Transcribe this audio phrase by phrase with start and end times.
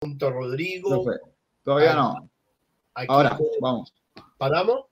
[0.00, 1.04] junto a Rodrigo.
[1.62, 2.30] Todavía no.
[3.08, 3.94] Ahora, vamos.
[4.36, 4.82] ¿Paramos?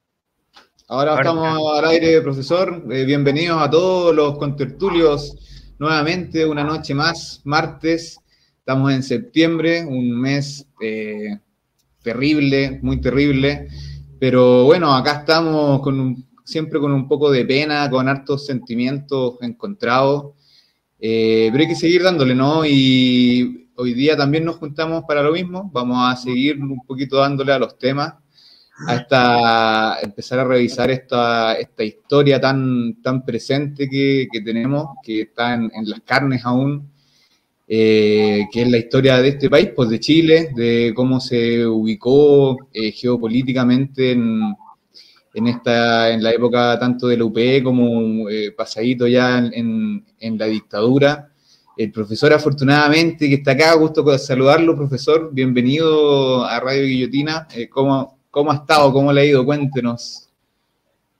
[0.89, 2.83] Ahora estamos al aire, profesor.
[2.91, 8.19] Eh, bienvenidos a todos los contertulios nuevamente, una noche más, martes.
[8.59, 11.39] Estamos en septiembre, un mes eh,
[12.03, 13.69] terrible, muy terrible.
[14.19, 20.33] Pero bueno, acá estamos con siempre con un poco de pena, con hartos sentimientos encontrados.
[20.99, 22.65] Eh, pero hay que seguir dándole, ¿no?
[22.65, 25.71] Y hoy día también nos juntamos para lo mismo.
[25.73, 28.15] Vamos a seguir un poquito dándole a los temas
[28.87, 35.71] hasta empezar a revisar esta, esta historia tan, tan presente que, tenemos, que está en,
[35.85, 36.91] las carnes aún,
[37.69, 42.69] eh, que es la historia de este país, pues de Chile, de cómo se ubicó
[42.73, 44.41] eh, geopolíticamente en,
[45.35, 50.39] en, esta, en la época tanto de la UP como eh, pasadito ya en, en,
[50.39, 51.31] la dictadura.
[51.77, 55.31] El profesor, afortunadamente, que está acá, gusto saludarlo, profesor.
[55.33, 57.49] Bienvenido a Radio Guillotina.
[57.69, 58.93] ¿cómo, ¿Cómo ha estado?
[58.93, 59.45] ¿Cómo le ha ido?
[59.45, 60.31] Cuéntenos.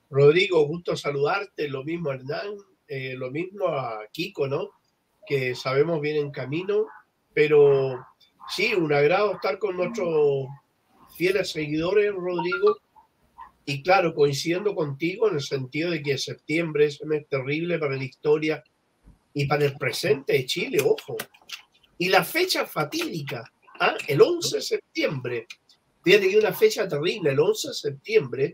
[0.09, 1.67] Rodrigo, gusto saludarte.
[1.67, 2.55] Lo mismo Hernán,
[2.87, 4.69] eh, lo mismo a Kiko, ¿no?
[5.27, 6.85] Que sabemos bien en camino,
[7.33, 8.05] pero
[8.47, 10.47] sí, un agrado estar con nuestros
[11.17, 12.77] fieles seguidores, Rodrigo.
[13.65, 17.97] Y claro, coincidiendo contigo en el sentido de que septiembre es un mes terrible para
[17.97, 18.63] la historia
[19.35, 21.15] y para el presente de Chile, ojo.
[21.99, 23.43] Y la fecha fatídica,
[23.79, 23.93] ¿ah?
[24.07, 25.47] el 11 de septiembre,
[26.05, 28.53] Fíjate que una fecha terrible, el 11 de septiembre,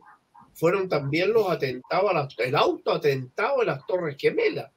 [0.53, 4.71] fueron también los atentados, el autoatentado de las Torres Gemelas.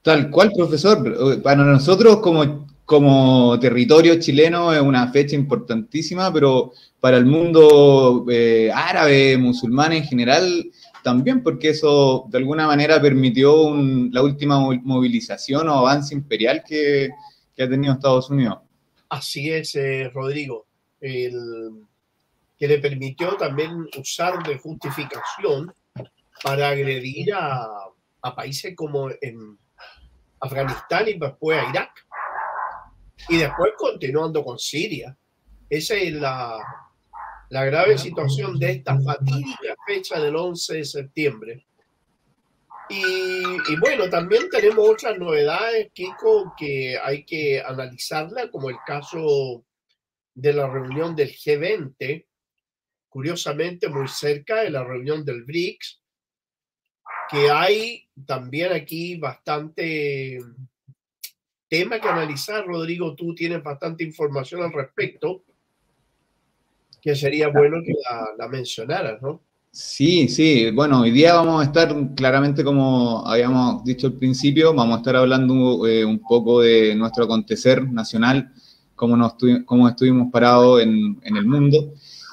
[0.00, 1.42] Tal cual, profesor.
[1.42, 8.70] Para nosotros como, como territorio chileno es una fecha importantísima, pero para el mundo eh,
[8.72, 10.70] árabe, musulmán en general,
[11.04, 13.74] también porque eso de alguna manera permitió
[14.10, 17.10] la última movilización o avance imperial que,
[17.60, 18.58] ha tenido Estados Unidos.
[19.10, 20.66] Así es, eh, Rodrigo.
[21.00, 21.84] El,
[22.58, 25.72] que le permitió también usar de justificación
[26.42, 27.68] para agredir a,
[28.34, 29.58] países como en
[30.40, 32.06] Afganistán y después a Irak.
[33.28, 35.14] Y después continuando con Siria.
[35.68, 36.58] Esa es la,
[37.50, 41.66] la grave situación de esta fatídica fecha del 11 de septiembre.
[42.88, 49.64] Y, y, bueno, también tenemos otras novedades, Kiko, que hay que analizarla, como el caso
[50.34, 52.26] de la reunión del G20,
[53.08, 56.02] curiosamente muy cerca de la reunión del BRICS,
[57.30, 60.38] que hay también aquí bastante
[61.68, 62.66] tema que analizar.
[62.66, 65.44] Rodrigo, tú tienes bastante información al respecto,
[67.04, 67.92] que sería bueno que
[68.38, 69.42] la, mencionaras, ¿no?
[69.70, 70.70] Sí, sí.
[70.70, 75.16] Bueno, hoy día vamos a estar claramente, como habíamos dicho al principio, vamos a estar
[75.16, 78.50] hablando eh, un poco de nuestro acontecer nacional,
[78.94, 79.34] cómo, nos
[79.66, 81.92] cómo estuvimos parados en, en el mundo.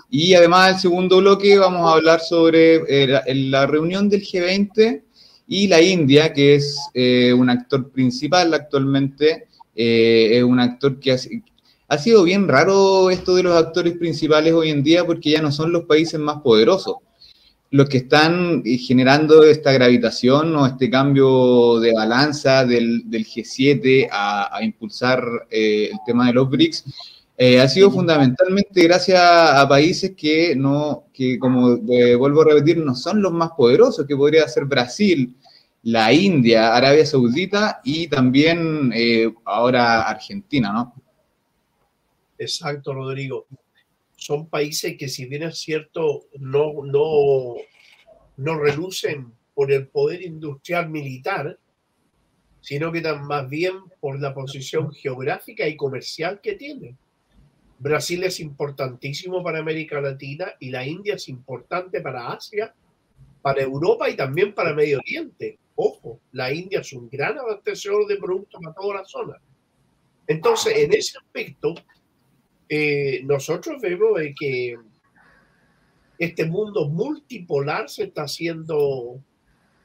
[0.09, 5.03] Y además, el segundo bloque, vamos a hablar sobre eh, la, reunión del G20
[5.47, 9.47] y la India, que es eh, un actor principal actualmente.
[9.73, 11.17] Es un actor que
[11.91, 15.51] ha, sido bien raro esto de los actores principales hoy en día porque ya no
[15.51, 16.95] son los países más poderosos
[17.69, 25.23] los que están generando esta gravitación o este cambio de balanza del, G7 a, impulsar
[25.49, 26.83] el tema de los BRICS
[27.43, 32.77] eh, ha sido fundamentalmente gracias a países que no, que como eh, vuelvo a repetir,
[32.77, 35.35] no son los más poderosos, que podría ser Brasil,
[35.81, 40.93] la India, Arabia Saudita y también eh, ahora Argentina, ¿no?
[42.41, 43.45] Exacto, Rodrigo.
[44.15, 47.53] Son países que si bien es cierto, no, no,
[48.37, 51.59] no relucen por el poder industrial militar,
[52.59, 56.97] sino que más bien por la posición geográfica y comercial que tienen.
[57.77, 62.73] Brasil es importantísimo para América Latina y la India es importante para Asia,
[63.43, 65.59] para Europa y también para Medio Oriente.
[65.75, 69.39] Ojo, la India es un gran abastecedor de productos a toda la zona.
[70.25, 71.75] Entonces, en ese aspecto,
[72.73, 74.77] eh, nosotros vemos que
[76.17, 79.19] este mundo multipolar se está haciendo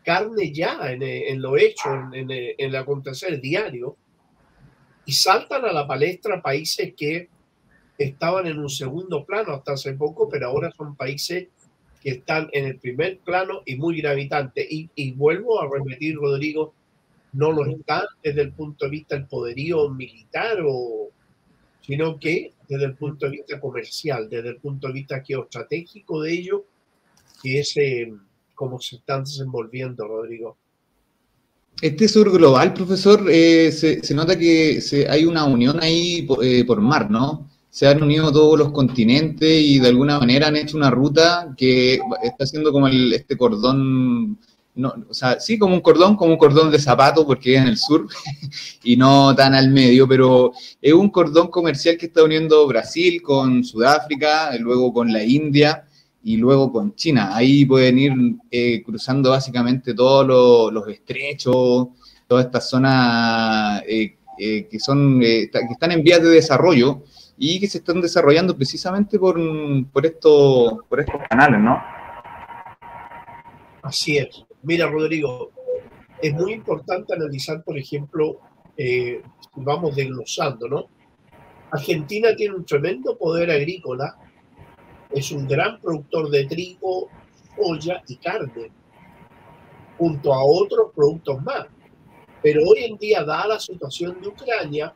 [0.05, 3.97] carne ya en, lo hecho, en, en el acontecer diario,
[5.05, 7.29] y saltan a la palestra países que
[7.99, 11.49] estaban en un segundo plano hasta hace poco, pero ahora son países
[12.01, 14.65] que están en el primer plano y muy gravitantes.
[14.71, 16.73] Y, vuelvo a repetir, Rodrigo,
[17.33, 21.11] no lo están desde el punto de vista del poderío militar, o,
[21.87, 26.33] sino que desde el punto de vista comercial, desde el punto de vista geoestratégico de
[26.33, 26.61] ellos,
[27.43, 28.13] que es eh,
[28.55, 30.57] como se están desenvolviendo, Rodrigo.
[31.81, 37.11] Este sur global, profesor, eh, se, nota que hay una unión ahí eh, por mar,
[37.11, 37.51] ¿no?
[37.77, 42.01] se han unido todos los continentes y de alguna manera han hecho una ruta que
[42.23, 44.39] está haciendo como este cordón,
[44.77, 47.79] no, o sea, sí como un cordón, como un cordón de zapato porque en el
[47.79, 48.07] sur
[48.85, 53.65] y no tan al medio, pero es un cordón comercial que está uniendo Brasil con
[53.65, 55.85] Sudáfrica, luego con la India
[56.23, 57.35] y luego con China.
[57.35, 58.13] Ahí pueden ir
[58.51, 60.27] eh, cruzando básicamente todos
[60.73, 61.89] los, estrechos,
[62.27, 67.03] todas estas zonas eh, eh, que, son, que están en vías de desarrollo
[67.39, 69.37] y que se están desarrollando precisamente por,
[69.91, 71.81] por, esto, por estos canales, ¿no?
[73.83, 74.46] Así es.
[74.67, 75.53] Mira, Rodrigo,
[76.21, 78.41] es muy importante analizar, por ejemplo,
[78.77, 79.23] eh,
[79.55, 80.87] vamos desglosando, ¿no?
[81.71, 84.19] Argentina tiene un tremendo poder agrícola,
[85.11, 87.09] es un gran productor de trigo,
[87.57, 88.73] soya y carne,
[89.99, 91.67] junto a otros productos más.
[92.43, 94.93] Pero hoy en día, dada la situación de Ucrania,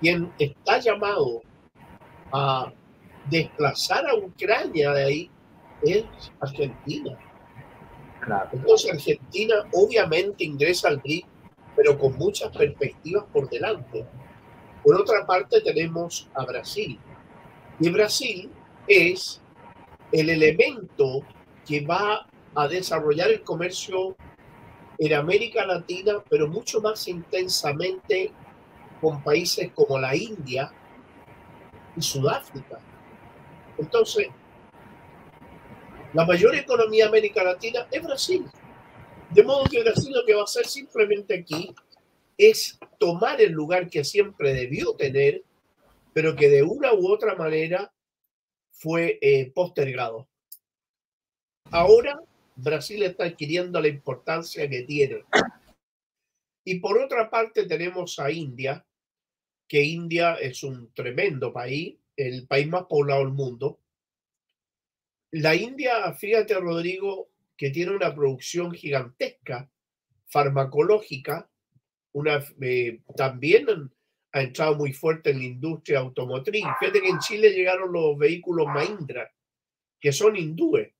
[0.00, 1.40] quien está llamado
[2.30, 2.70] a
[3.30, 5.30] desplazar a Ucrania de ahí
[5.80, 6.04] es
[6.40, 7.18] Argentina.
[8.52, 11.26] Entonces Argentina obviamente ingresa al BRIC,
[11.76, 14.04] pero con muchas perspectivas por delante.
[14.82, 16.98] Por otra parte tenemos a Brasil.
[17.80, 18.50] Y Brasil
[18.86, 19.40] es
[20.12, 21.22] el elemento
[21.66, 24.16] que va a desarrollar el comercio
[24.98, 28.32] en América Latina, pero mucho más intensamente
[29.00, 30.72] con países como la India,
[31.98, 32.78] Sudáfrica.
[33.76, 34.28] Entonces,
[36.18, 38.44] la mayor economía de América Latina es Brasil.
[39.30, 41.72] De modo que Brasil lo que va a hacer simplemente aquí
[42.36, 45.44] es tomar el lugar que siempre debió tener,
[46.12, 47.92] pero que de una u otra manera
[48.72, 50.26] fue eh, postergado.
[51.70, 52.20] Ahora
[52.56, 55.22] Brasil está adquiriendo la importancia que tiene.
[56.64, 58.84] Y por otra parte tenemos a India,
[59.68, 63.78] que India es un tremendo país, el país más poblado del mundo.
[65.32, 69.70] La India, fíjate Rodrigo, que tiene una producción gigantesca,
[70.26, 71.48] farmacológica,
[72.12, 73.90] una, eh, también
[74.32, 76.64] ha entrado muy fuerte en la industria automotriz.
[76.78, 79.30] Fíjate que en Chile llegaron los vehículos Mahindra,
[80.00, 80.92] que son hindúes.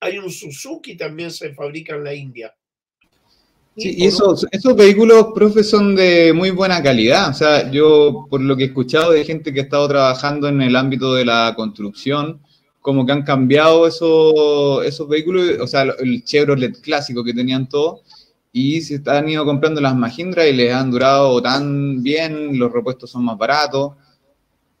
[0.00, 2.54] Hay un Suzuki también se fabrica en la India.
[3.76, 7.30] Sí, y esos, esos vehículos, profe, son de muy buena calidad.
[7.30, 10.62] O sea, yo, por lo que he escuchado de gente que ha estado trabajando en
[10.62, 12.40] el ámbito de la construcción,
[12.84, 18.02] como que han cambiado esos, esos vehículos, o sea, el Chevrolet clásico que tenían todos,
[18.52, 23.10] y se han ido comprando las Mahindra y les han durado tan bien, los repuestos
[23.10, 23.94] son más baratos.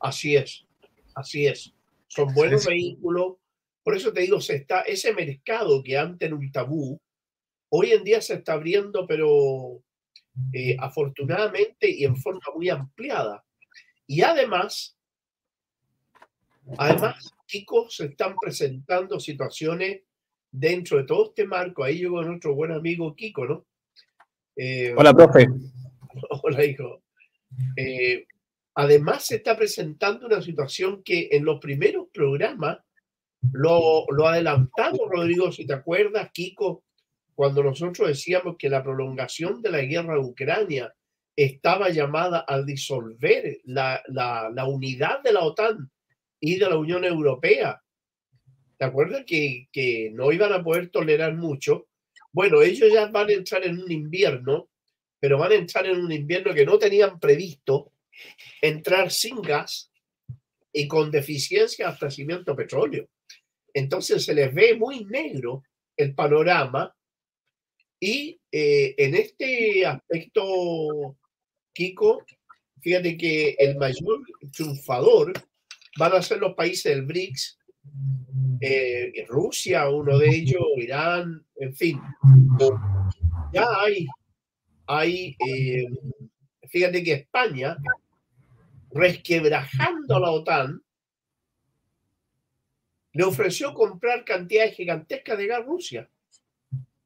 [0.00, 0.66] Así es,
[1.14, 1.72] así es.
[2.06, 3.36] Son buenos vehículos.
[3.82, 7.00] Por eso te digo, se está, ese mercado que antes era un tabú,
[7.70, 9.82] Hoy en día se está abriendo, pero
[10.52, 13.42] eh, afortunadamente y en forma muy ampliada.
[14.06, 14.94] Y además,
[16.78, 20.02] además, Kiko, se están presentando situaciones
[20.50, 21.84] dentro de todo este marco.
[21.84, 23.66] Ahí llegó nuestro buen amigo Kiko, ¿no?
[24.56, 25.46] Eh, hola, profe.
[26.42, 27.02] Hola, hijo.
[27.76, 28.26] Eh,
[28.74, 32.78] además, se está presentando una situación que en los primeros programas
[33.52, 36.84] lo, lo adelantamos, Rodrigo, si te acuerdas, Kiko,
[37.34, 40.94] cuando nosotros decíamos que la prolongación de la guerra de Ucrania
[41.36, 44.02] estaba llamada a disolver la,
[44.68, 45.90] unidad de la OTAN
[46.44, 47.82] y de la Unión Europea.
[48.76, 51.86] ¿Te acuerdas que, que no iban a poder tolerar mucho?
[52.32, 54.68] Bueno, ellos ya van a entrar en un invierno,
[55.18, 57.92] pero van a entrar en un invierno que no tenían previsto
[58.60, 59.90] entrar sin gas
[60.70, 63.08] y con deficiencia de abastecimiento de petróleo.
[63.72, 65.62] Entonces se les ve muy negro
[65.96, 66.94] el panorama
[67.98, 71.16] y eh, en este aspecto,
[71.72, 72.22] Kiko,
[72.82, 74.20] fíjate que el mayor
[74.52, 75.32] triunfador
[75.98, 77.58] van a ser los países del BRICS,
[78.60, 82.00] eh, Rusia, uno de ellos, Irán, en fin.
[83.52, 84.06] Ya hay,
[84.86, 85.86] hay eh,
[86.74, 87.76] fíjate que España,
[88.90, 90.82] resquebrajando a la OTAN,
[93.12, 96.10] le ofreció comprar cantidades gigantescas de gas a Rusia.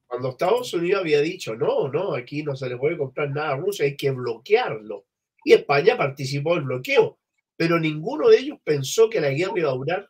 [0.07, 3.57] Cuando Estados Unidos había dicho, no, no, aquí no se le puede comprar nada a
[3.57, 5.05] Rusia, hay que bloquearlo.
[5.45, 7.18] Y España participó del bloqueo,
[7.59, 10.09] pero ninguno de ellos pensó que la guerra iba a durar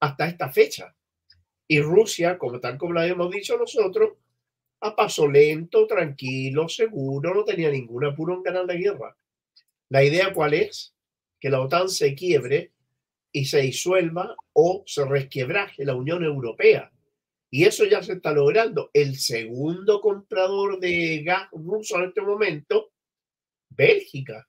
[0.00, 0.92] hasta esta fecha.
[1.68, 4.14] Y Rusia, como tal como lo habíamos dicho nosotros,
[4.80, 9.16] a paso lento, tranquilo, seguro, no tenía ningún apuro en ganar la guerra.
[9.88, 10.96] La idea cuál es?
[11.38, 12.72] Que la OTAN se quiebre
[13.30, 16.90] y se disuelva o se resquebraje la Unión Europea.
[17.50, 18.90] Y eso ya se está logrando.
[18.92, 22.90] El segundo comprador de gas ruso en este momento,
[23.70, 24.48] Bélgica.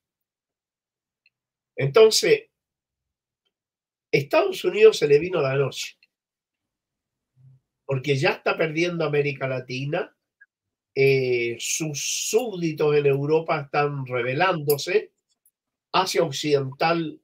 [1.76, 2.50] Entonces,
[4.12, 5.98] Estados Unidos se le vino la noche,
[7.86, 10.16] porque ya está perdiendo América Latina,
[10.96, 15.12] eh, sus súbditos en Europa están rebelándose,
[15.92, 17.20] Asia Occidental,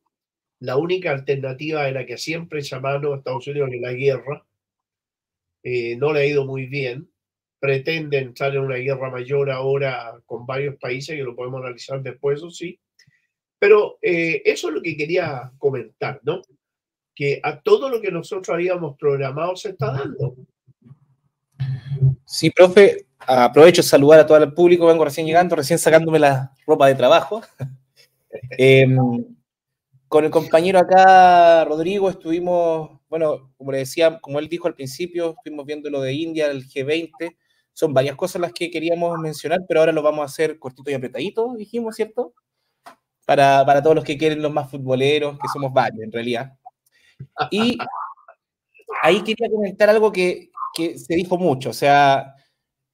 [0.60, 4.46] la única alternativa de la que siempre llamaron a Estados Unidos en la guerra,
[5.64, 7.10] eh, no le ha ido muy bien,
[7.60, 12.40] pretenden estar en una guerra mayor ahora con varios países, que lo podemos analizar después,
[12.40, 12.80] eso sí,
[13.62, 16.42] pero eh, eso es lo que quería comentar, ¿no?
[17.14, 20.36] Que a todo lo que nosotros habíamos programado se está dando.
[22.26, 26.52] Sí, profe, aprovecho de saludar a todo el público, vengo recién llegando, recién sacándome la
[26.66, 27.44] ropa de trabajo.
[28.58, 28.98] Em,
[30.08, 35.36] con el compañero acá, Rodrigo, estuvimos, bueno, como le decía, como él dijo al principio,
[35.38, 37.36] estuvimos viendo lo de India, el G20.
[37.74, 40.94] Son varias cosas las que queríamos mencionar, pero ahora lo vamos a hacer cortito y
[40.96, 42.34] apretadito, dijimos, ¿cierto?
[43.32, 46.52] Para, para todos los que quieren los más futboleros, que somos varios en realidad.
[47.50, 47.78] Y
[49.02, 52.36] ahí quería comentar algo que, que se dijo mucho, o sea,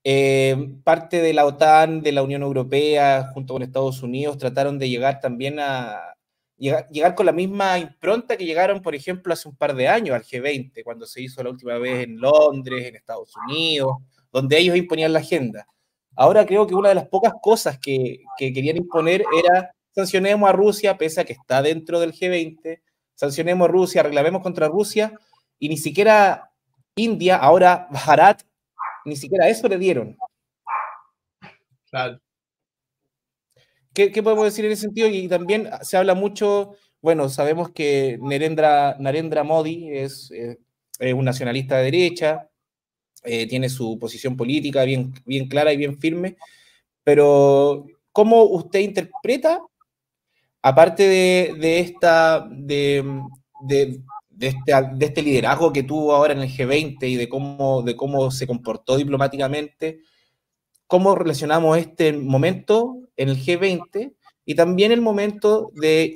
[0.04, 4.88] eh, parte de la OTAN, de la Unión Europea, junto con Estados Unidos, trataron de
[4.88, 6.14] llegar también a
[6.56, 10.14] llegar, llegar, con la misma impronta que llegaron, por ejemplo, hace un par de años
[10.14, 13.96] al G20, cuando se hizo la última vez en Londres, en Estados Unidos,
[14.30, 15.66] donde ellos imponían la agenda.
[16.14, 20.52] Ahora creo que una de las pocas cosas que, que querían imponer era sancionemos a
[20.52, 22.80] Rusia, pese a que está dentro del G20,
[23.14, 25.12] sancionemos a Rusia, reclamemos contra Rusia,
[25.58, 26.52] y ni siquiera
[26.94, 28.42] India, ahora Bharat,
[29.04, 30.16] ni siquiera eso le dieron.
[31.90, 32.20] Claro.
[33.92, 35.08] ¿Qué, podemos decir en ese sentido?
[35.08, 41.78] Y también se habla mucho, bueno, sabemos que Narendra, Narendra Modi es, eh, un nacionalista
[41.78, 42.48] de derecha,
[43.24, 46.36] eh, tiene su posición política bien, bien clara y bien firme,
[47.02, 49.60] pero ¿cómo usted interpreta,
[50.62, 53.22] aparte de, esta, de,
[54.38, 58.30] este, de este, liderazgo que tuvo ahora en el G20 y de cómo, de cómo
[58.30, 60.00] se comportó diplomáticamente,
[60.86, 66.14] cómo relacionamos este momento en el G20 y también el momento de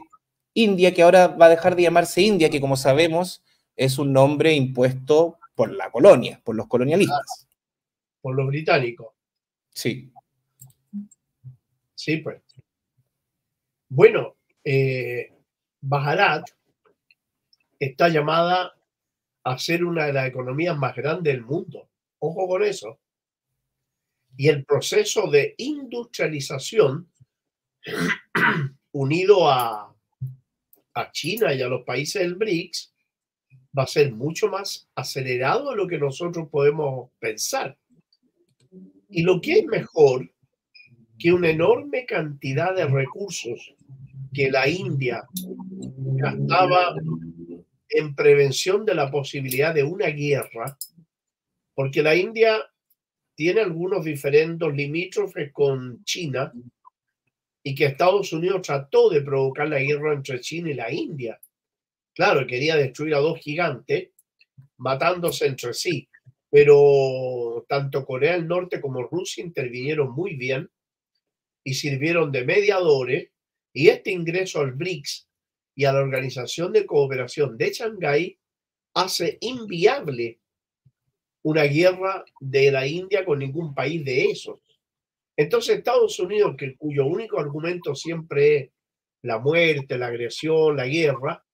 [0.55, 3.43] India, que ahora va a dejar de llamarse India, que como sabemos
[3.77, 7.47] es un nombre impuesto por la colonia, por los colonialistas.
[8.21, 9.09] Por los británicos.
[9.71, 10.13] Sí.
[11.95, 12.43] Sí, pues.
[13.95, 15.35] Bueno, eh,
[15.83, 16.49] Bajarat
[17.79, 18.73] está llamada
[19.45, 21.91] a ser una de las economías más grandes del mundo.
[22.19, 23.01] Ojo con eso.
[24.35, 27.13] Y el proceso de industrialización
[28.93, 29.95] unido a,
[30.95, 32.95] a China y a los países del BRICS
[33.79, 37.77] va a ser mucho más acelerado de lo que nosotros podemos pensar.
[39.11, 40.32] Y lo que es mejor
[41.19, 43.75] que una enorme cantidad de recursos
[44.33, 45.25] que la India
[46.17, 46.95] gastaba
[47.89, 50.77] en prevención de la posibilidad de una guerra,
[51.75, 52.59] porque la India
[53.35, 56.53] tiene algunos diferendos limítrofes con China
[57.63, 61.39] y que Estados Unidos trató de provocar la guerra entre China y la India.
[62.15, 64.11] Claro, quería destruir a dos gigantes
[64.79, 66.09] matándose entre sí,
[66.51, 70.69] pero tanto Corea del Norte como Rusia intervinieron muy bien
[71.65, 73.31] y sirvieron de mediadores
[73.73, 75.29] y este ingreso al BRICS
[75.75, 78.39] y a la Organización de Cooperación de Shanghái
[78.95, 80.39] hace inviable
[81.43, 84.61] una guerra de la India con ningún país de esos.
[85.37, 88.71] Entonces Estados Unidos, que, cuyo único argumento siempre es
[89.23, 91.45] la muerte, la agresión, la guerra,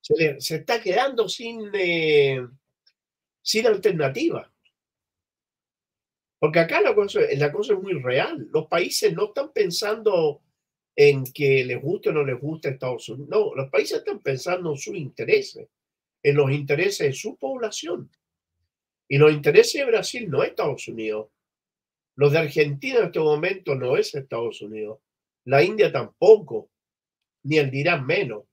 [0.00, 2.46] se, está quedando sin, eh,
[3.42, 4.50] sin alternativa.
[6.38, 8.48] Porque acá la cosa, la cosa es muy real.
[8.52, 10.42] Los países no están pensando
[10.94, 13.28] en que les guste o no les guste Estados Unidos.
[13.28, 15.68] No, los países están pensando en sus intereses,
[16.22, 18.10] en los intereses de su población.
[19.08, 21.28] Y los intereses de Brasil no es Estados Unidos.
[22.16, 24.98] Los de Argentina en este momento no es Estados Unidos.
[25.44, 26.68] La India tampoco,
[27.44, 28.44] ni el dirán menos.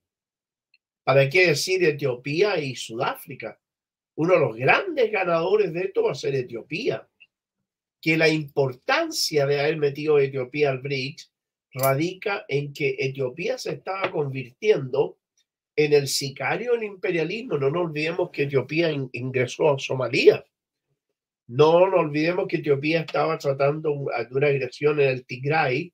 [1.02, 3.60] ¿Para qué decir Etiopía y Sudáfrica?
[4.14, 7.06] Uno de los grandes ganadores de esto va a ser Etiopía.
[8.00, 11.32] Que la importancia de haber metido a Etiopía al BRICS
[11.72, 15.18] radica en que Etiopía se estaba convirtiendo
[15.74, 17.58] en el sicario del imperialismo.
[17.58, 20.44] No nos olvidemos que Etiopía ingresó a Somalia.
[21.48, 25.92] No nos olvidemos que Etiopía estaba tratando de una agresión en el Tigray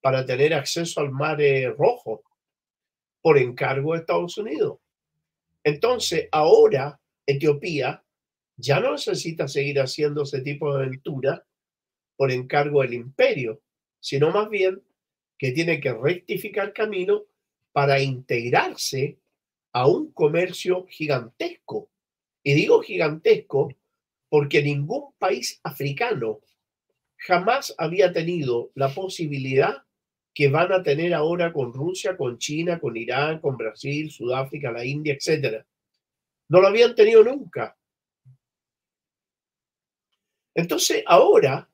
[0.00, 1.38] para tener acceso al Mar
[1.76, 2.22] Rojo
[3.20, 4.78] por encargo de Estados Unidos.
[5.62, 8.02] Entonces, ahora Etiopía
[8.60, 11.44] ya no necesita seguir haciendo ese tipo de aventura
[12.16, 13.60] por encargo del imperio,
[13.98, 14.82] sino más bien
[15.38, 17.24] que tiene que rectificar camino
[17.72, 19.18] para integrarse
[19.72, 21.90] a un comercio gigantesco.
[22.42, 23.72] Y digo gigantesco
[24.28, 26.40] porque ningún país africano
[27.16, 29.82] jamás había tenido la posibilidad
[30.34, 34.84] que van a tener ahora con Rusia, con China, con Irán, con Brasil, Sudáfrica, la
[34.84, 35.64] India, etc.
[36.48, 37.76] No lo habían tenido nunca.
[40.54, 41.70] Entonces ahora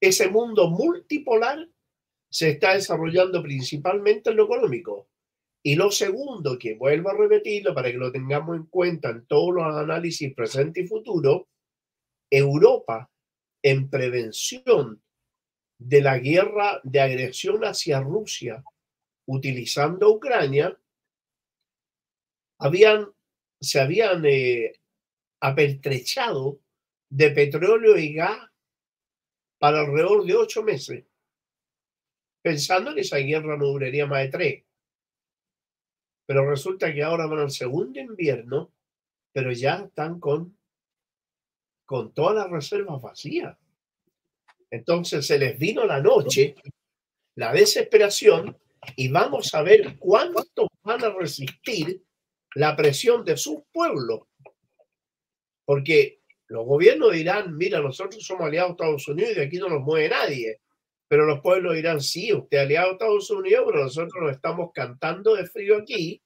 [0.00, 1.68] ese mundo multipolar
[2.30, 5.08] se está desarrollando principalmente en lo económico.
[5.62, 9.54] Y lo segundo, que vuelvo a repetirlo para que lo tengamos en cuenta en todos
[9.54, 11.48] los análisis presente y futuro,
[12.30, 13.10] Europa
[13.62, 15.02] en prevención
[15.78, 18.62] de la guerra de agresión hacia Rusia
[19.26, 20.78] utilizando Ucrania,
[22.58, 23.10] habían,
[23.60, 24.72] se habían eh,
[25.40, 26.60] apertrechado
[27.14, 28.50] de petróleo y gas
[29.58, 31.04] para alrededor de ocho meses,
[32.42, 34.64] pensando que esa guerra no duraría más de tres.
[36.26, 38.72] Pero resulta que ahora van al segundo invierno,
[39.32, 40.58] pero ya están con,
[41.84, 43.56] con todas las reservas vacías.
[44.68, 46.56] Entonces se les vino la noche,
[47.36, 48.58] la desesperación,
[48.96, 52.02] y vamos a ver cuánto van a resistir
[52.56, 54.26] la presión de su pueblo.
[55.64, 59.68] Porque los gobiernos dirán, mira, nosotros somos aliados de Estados Unidos y de aquí no
[59.68, 60.60] nos mueve nadie.
[61.08, 64.70] Pero los pueblos dirán, sí, usted es aliado de Estados Unidos, pero nosotros nos estamos
[64.72, 66.22] cantando de frío aquí,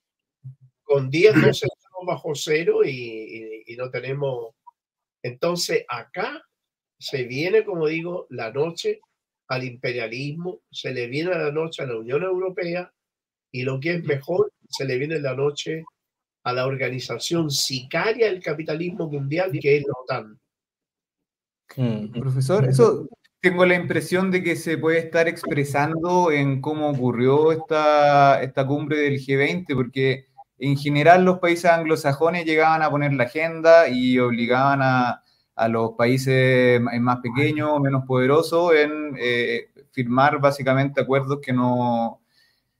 [0.82, 4.54] con 10, 12 grados bajo cero y, y no tenemos...
[5.22, 6.42] Entonces, acá
[6.98, 9.00] se viene, como digo, la noche
[9.48, 12.92] al imperialismo, se le viene la noche a la Unión Europea
[13.50, 15.84] y lo que es mejor, se le viene la noche
[16.42, 20.40] a la organización sicaria del capitalismo mundial que es la OTAN.
[21.76, 22.12] Hmm.
[22.18, 23.08] Profesor, eso
[23.40, 28.98] tengo la impresión de que se puede estar expresando en cómo ocurrió esta, esta cumbre
[28.98, 30.26] del G20, porque
[30.58, 35.22] en general los países anglosajones llegaban a poner la agenda y obligaban a,
[35.58, 42.22] a los países más pequeños o menos poderosos en eh, firmar básicamente acuerdos que no,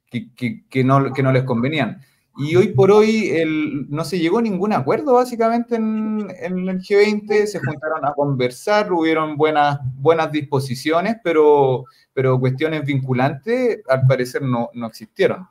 [0.09, 2.01] que, no, que no les convenían.
[2.41, 6.79] Y hoy por hoy el, no se llegó a ningún acuerdo básicamente en, en, el
[6.79, 14.43] G20, se juntaron a conversar, hubieron buenas, buenas disposiciones, pero, pero cuestiones vinculantes al parecer
[14.43, 15.49] no, no existieron.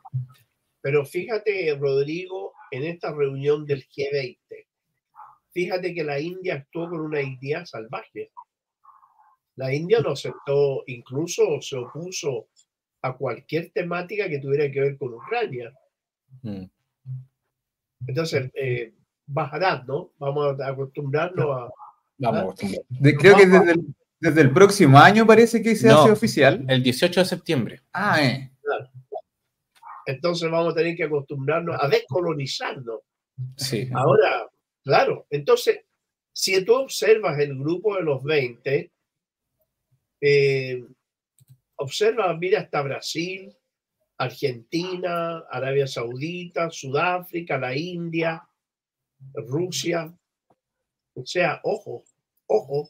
[0.80, 4.38] Pero fíjate, Rodrigo, en esta reunión del G20,
[5.52, 8.32] fíjate que la India actuó con una idea salvaje.
[9.58, 12.48] La India no aceptó, incluso se opuso
[13.02, 15.74] a cualquier temática que tuviera que ver con Ucrania.
[16.44, 16.66] Mm.
[18.06, 18.94] Entonces, eh,
[19.26, 20.12] bajará, ¿no?
[20.20, 21.70] Vamos a acostumbrarnos a...
[22.20, 23.46] Vamos creo que
[24.20, 26.66] desde el, próximo año parece que se hace oficial.
[26.68, 27.82] El 18 de septiembre.
[27.94, 28.52] Ah, eh.
[30.08, 33.02] Entonces vamos a tener que acostumbrarnos a descolonizarnos.
[33.56, 33.88] Sí.
[33.94, 34.48] Ahora,
[34.88, 35.82] Claro, entonces,
[36.32, 38.90] si tú observas el grupo de los 20,
[40.22, 40.86] eh,
[41.76, 43.54] observa, mira hasta Brasil,
[44.18, 48.48] Argentina, Arabia Saudita, Sudáfrica, la India,
[49.34, 50.14] Rusia.
[51.14, 52.04] O sea, ojo,
[52.48, 52.90] ojo,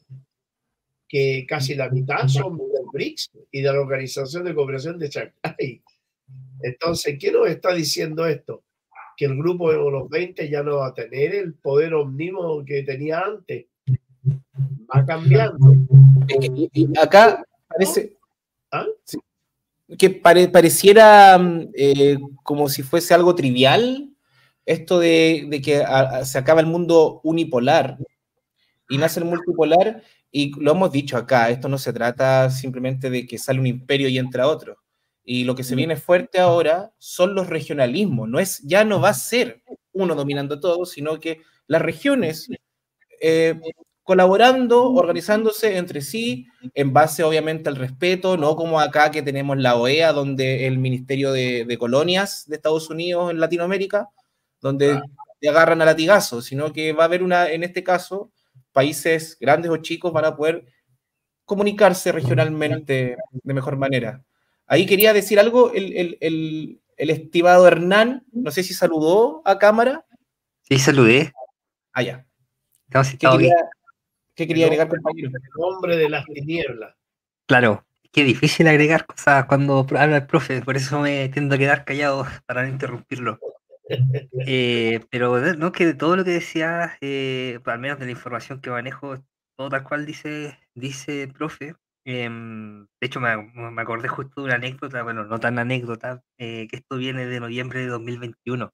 [1.06, 5.82] que casi la mitad son del BRICS y de la Organización de Cooperación de Shanghái.
[6.62, 8.64] Entonces, ¿quién nos está diciendo esto?
[9.18, 12.84] que el grupo de los 20 ya no va a tener el poder omnímodo que
[12.84, 13.66] tenía antes.
[14.88, 15.74] Va cambiando.
[17.02, 18.16] acá parece
[18.70, 18.86] ¿Ah?
[19.96, 21.40] Que pareciera
[21.74, 24.10] eh, como si fuese algo trivial
[24.66, 25.82] esto de, que
[26.24, 27.96] se acaba el mundo unipolar
[28.88, 33.26] y nace el multipolar y lo hemos dicho acá, esto no se trata simplemente de
[33.26, 34.76] que sale un imperio y entra otro.
[35.24, 38.28] Y lo que se viene fuerte ahora son los regionalismos.
[38.28, 42.48] No es, ya no va a ser uno dominando todo, sino que las regiones
[43.20, 43.58] eh,
[44.08, 49.76] colaborando, organizándose entre sí, en base obviamente al respeto, no como acá que tenemos la
[49.76, 54.08] OEA, donde el Ministerio de, Colonias de Estados Unidos en Latinoamérica,
[54.62, 54.98] donde
[55.40, 58.32] te agarran a latigazo, sino que va a haber una, en este caso,
[58.72, 60.64] países grandes o chicos van a poder
[61.44, 64.24] comunicarse regionalmente de mejor manera.
[64.66, 70.06] Ahí quería decir algo, el, estimado Hernán, no sé si saludó a cámara.
[70.62, 71.30] Sí, saludé.
[71.92, 72.24] Ah, ya.
[74.38, 75.30] ¿Qué quería, agregar, compañero?
[75.34, 76.94] El nombre de las tinieblas.
[77.46, 81.84] Claro, qué difícil agregar cosas cuando habla el profe, por eso me tiendo a quedar
[81.84, 83.38] callado para no interrumpirlo.
[84.46, 88.60] Eh, pero no, que de todo lo que decía, eh, al menos de la información
[88.60, 89.24] que manejo,
[89.56, 91.74] todo tal cual dice, dice el profe,
[92.10, 96.66] Em, de hecho, me, me, acordé justo de una anécdota, bueno, no tan anécdota, eh,
[96.66, 98.72] que esto viene de noviembre de 2021.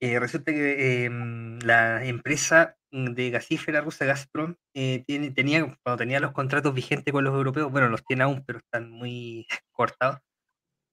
[0.00, 6.20] Eh, resulta que em, la empresa de gasífera rusa Gazprom eh, tiene, tenía, cuando tenía
[6.20, 10.18] los contratos vigentes con los europeos, bueno, los tiene aún, pero están muy cortados.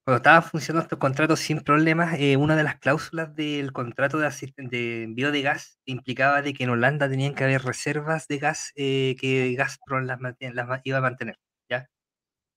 [0.05, 4.29] Cuando estaban funcionando estos contratos sin problemas, eh, una de las cláusulas del contrato de,
[4.57, 8.73] de, envío de gas implicaba de que en Holanda tenían que haber reservas de gas
[8.75, 11.37] que Gazprom las, las, iba a mantener.
[11.69, 11.87] ¿ya?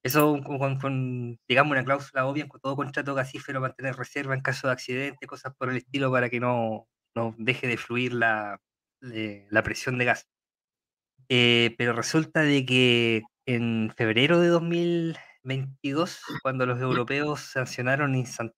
[0.02, 4.72] Eso con, digamos, una cláusula obvia con todo contrato gasífero, mantener reserva en caso de
[4.72, 8.60] accidente, cosas por el estilo, para que no, no deje de fluir la,
[9.06, 10.28] la presión de gas.
[11.28, 18.14] Eh, pero resulta de que en febrero de 2022, cuando los europeos sancionaron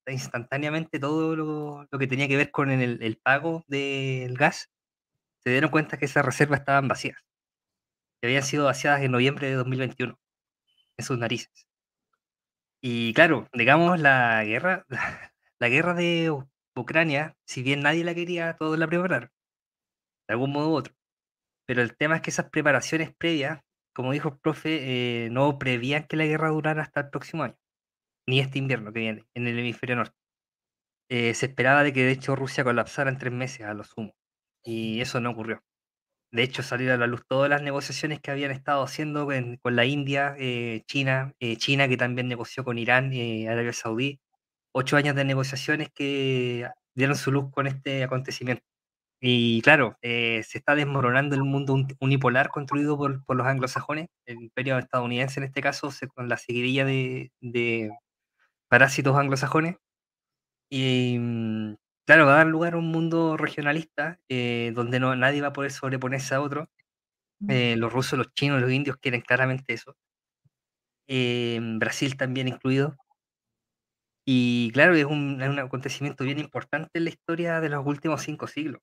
[0.07, 4.71] instantáneamente todo lo, que tenía que ver con el, el pago del gas,
[5.41, 7.19] se dieron cuenta que esas reservas estaban vacías.
[8.21, 10.19] Que habían sido vaciadas en noviembre de 2021
[10.99, 11.67] en sus narices.
[12.81, 14.85] Y claro, digamos, la guerra,
[15.59, 16.33] la, guerra de
[16.77, 19.31] Ucrania, si bien nadie la quería, todos la prepararon,
[20.29, 20.95] de algún modo u otro.
[21.67, 23.61] Pero el tema es que esas preparaciones previas,
[23.95, 27.57] como dijo el profe, eh, no prevían que la guerra durara hasta el próximo año,
[28.27, 30.17] ni este invierno que viene, en el hemisferio norte.
[31.11, 34.15] Eh, se esperaba de que de hecho Rusia colapsara en tres meses a lo sumo,
[34.65, 35.63] y eso no ocurrió.
[36.33, 39.85] De hecho, salieron a la luz todas las negociaciones que habían estado haciendo con, la
[39.87, 44.21] India, eh, China, China que también negoció con Irán, eh, Arabia Saudí.
[44.73, 48.63] Ocho años de negociaciones que dieron su luz con este acontecimiento.
[49.21, 55.41] Y claro, se está desmoronando el mundo unipolar construido por, los anglosajones, el imperio estadounidense
[55.41, 57.91] en este caso, con la seguidilla de, de
[58.69, 59.77] parásitos anglosajones.
[60.71, 61.75] Y mm,
[62.09, 65.53] Claro, va a dar lugar a un mundo regionalista eh, donde no, nadie va a
[65.53, 66.71] poder sobreponerse a otro.
[67.41, 67.51] Mm.
[67.51, 69.95] Eh, los rusos, los chinos, los indios quieren claramente eso.
[71.07, 72.97] Eh, Brasil también incluido.
[74.31, 78.83] Y claro, es un, acontecimiento bien importante en la historia de los últimos cinco siglos.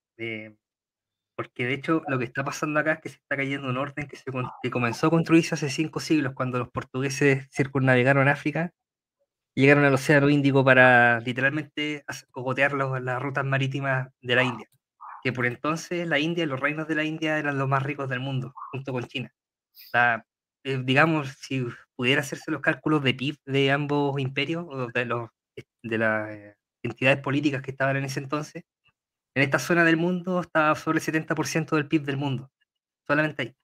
[1.35, 4.07] porque de hecho lo que está pasando acá es que se está cayendo un orden
[4.07, 4.23] que, se,
[4.63, 8.71] que comenzó a construirse hace cinco siglos cuando los portugueses circunnavegaron África
[9.53, 14.67] llegaron al Océano Índico para literalmente cogotear las rutas marítimas de la India.
[15.23, 18.09] Que por entonces la India y los reinos de la India eran los más ricos
[18.09, 19.31] del mundo, junto con China.
[20.65, 21.63] Eh, digamos, si
[21.95, 25.29] pudiera hacerse los cálculos de PIB de ambos imperios, o de, los,
[25.83, 28.63] de las eh, entidades políticas que estaban en ese entonces,
[29.35, 32.51] en esta zona del mundo estaba sobre el 70% del PIB del mundo.
[33.07, 33.55] Solamente ahí.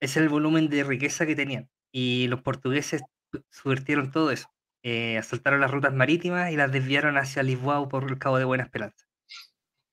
[0.00, 1.68] Ese es el volumen de riqueza que tenían.
[1.92, 3.02] Y los portugueses
[3.50, 4.48] subvertieron todo eso.
[4.82, 8.64] Eh, asaltaron las rutas marítimas y las desviaron hacia Lisboa por el Cabo de Buena
[8.64, 9.06] Esperanza.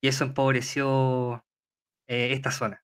[0.02, 1.44] Y eso empobreció
[2.08, 2.84] eh, esta zona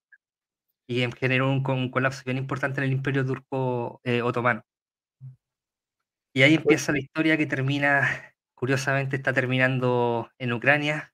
[0.90, 4.64] y generó un, colapso bien importante en el imperio turco eh, otomano.
[6.40, 11.14] Y ahí empieza la historia que termina, curiosamente está terminando en Ucrania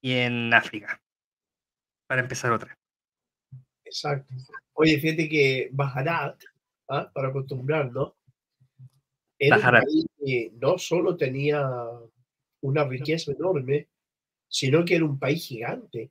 [0.00, 1.02] y en África,
[2.06, 2.74] para empezar otra.
[3.84, 4.34] Exacto.
[4.72, 6.42] Oye, fíjate que Bajarat,
[6.88, 7.10] ¿ah?
[7.12, 8.14] para acostumbrarnos,
[9.38, 11.68] era un país que no solo tenía
[12.62, 13.90] una riqueza enorme,
[14.48, 16.10] sino que era un país gigante.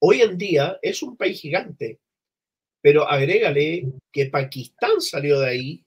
[0.00, 2.00] Hoy en día es un país gigante,
[2.82, 5.86] pero agrégale que Pakistán salió de ahí,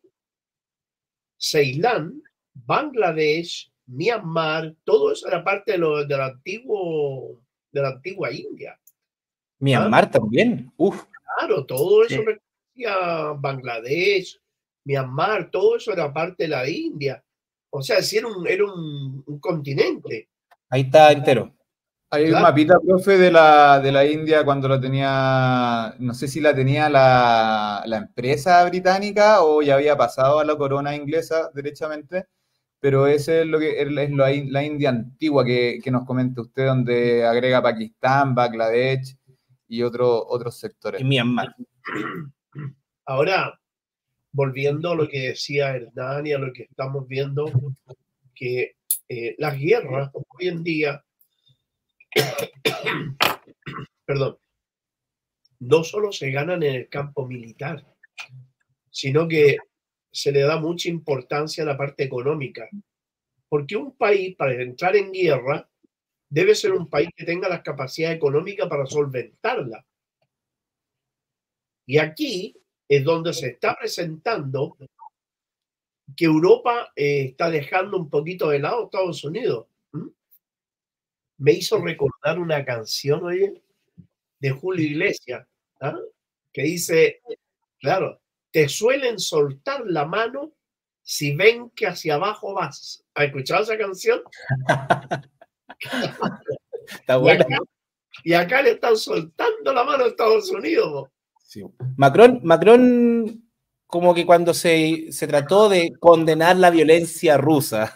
[1.44, 8.80] Ceilán, Bangladesh, Myanmar, todo eso era parte de, lo, del antiguo, de la antigua India.
[9.60, 11.04] Myanmar también, uf.
[11.38, 12.84] Claro, todo eso sí.
[13.40, 14.40] Bangladesh,
[14.86, 17.22] Myanmar, todo eso era parte de la India.
[17.70, 20.30] O sea, sí era un, era un, continente.
[20.70, 21.54] Ahí está entero.
[22.14, 26.42] Hay un mapita, profe, de la, de la India cuando lo tenía, no sé si
[26.42, 32.28] la tenía la, empresa británica o ya había pasado a la corona inglesa derechamente,
[32.80, 37.64] pero ese es lo que es la, India antigua que, nos comenta usted, donde agrega
[37.64, 39.18] Pakistán, Bangladesh
[39.68, 41.02] y otro, otros sectores.
[41.02, 41.56] Y Myanmar.
[43.08, 43.60] Ahora,
[44.32, 47.46] volviendo a lo que decía Hernán y a lo que estamos viendo,
[48.36, 48.76] que
[49.10, 51.04] eh, las guerras hoy en día,
[54.06, 54.38] perdón,
[55.60, 57.86] no solo se ganan en el campo militar,
[58.90, 59.58] sino que
[60.12, 62.70] se le da mucha importancia a la parte económica.
[63.50, 65.68] Porque un país, para entrar en guerra,
[66.30, 69.86] debe ser un país que tenga las capacidades económicas para solventarla.
[71.86, 72.56] Y aquí
[72.88, 74.78] es donde se está presentando
[76.16, 79.68] que Europa eh, está dejando un poquito de lado a Estados Unidos.
[81.38, 83.62] Me hizo recordar una canción, oye,
[84.40, 85.48] de Julio Iglesias,
[85.82, 85.98] ¿ah?
[86.52, 87.22] que dice,
[87.80, 90.54] claro, te suelen soltar la mano
[91.02, 93.04] si ven que hacia abajo vas.
[93.16, 94.22] ¿Has escuchado esa canción?
[96.90, 97.46] Está bueno.
[98.24, 101.10] Y acá, le están soltando la mano a Estados Unidos.
[101.98, 103.44] Macron, Macron,
[103.88, 107.94] como que cuando se, se trató de condenar la violencia rusa,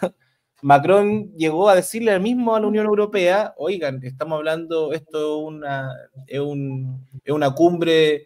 [0.62, 5.92] Macron llegó a decirle al mismo a la Unión Europea, oigan, estamos hablando, esto una,
[6.26, 8.24] es, un, es una cumbre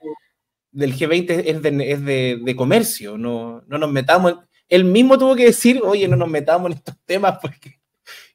[0.71, 4.37] del G20 es de, es de, comercio, no, no, nos metamos.
[4.68, 7.79] Él mismo tuvo que decir, oye, no nos metamos en estos temas porque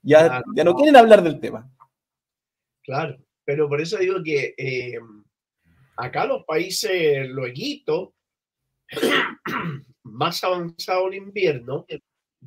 [0.04, 1.70] ya, ya no quieren hablar del tema.
[2.84, 5.00] Claro, pero por eso digo que eh,
[5.98, 8.10] acá los países loeguitos,
[10.04, 11.86] más avanzado el invierno,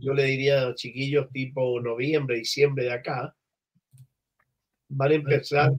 [0.00, 3.36] yo le diría a los chiquillos tipo noviembre, diciembre de acá,
[4.88, 5.72] van a empezar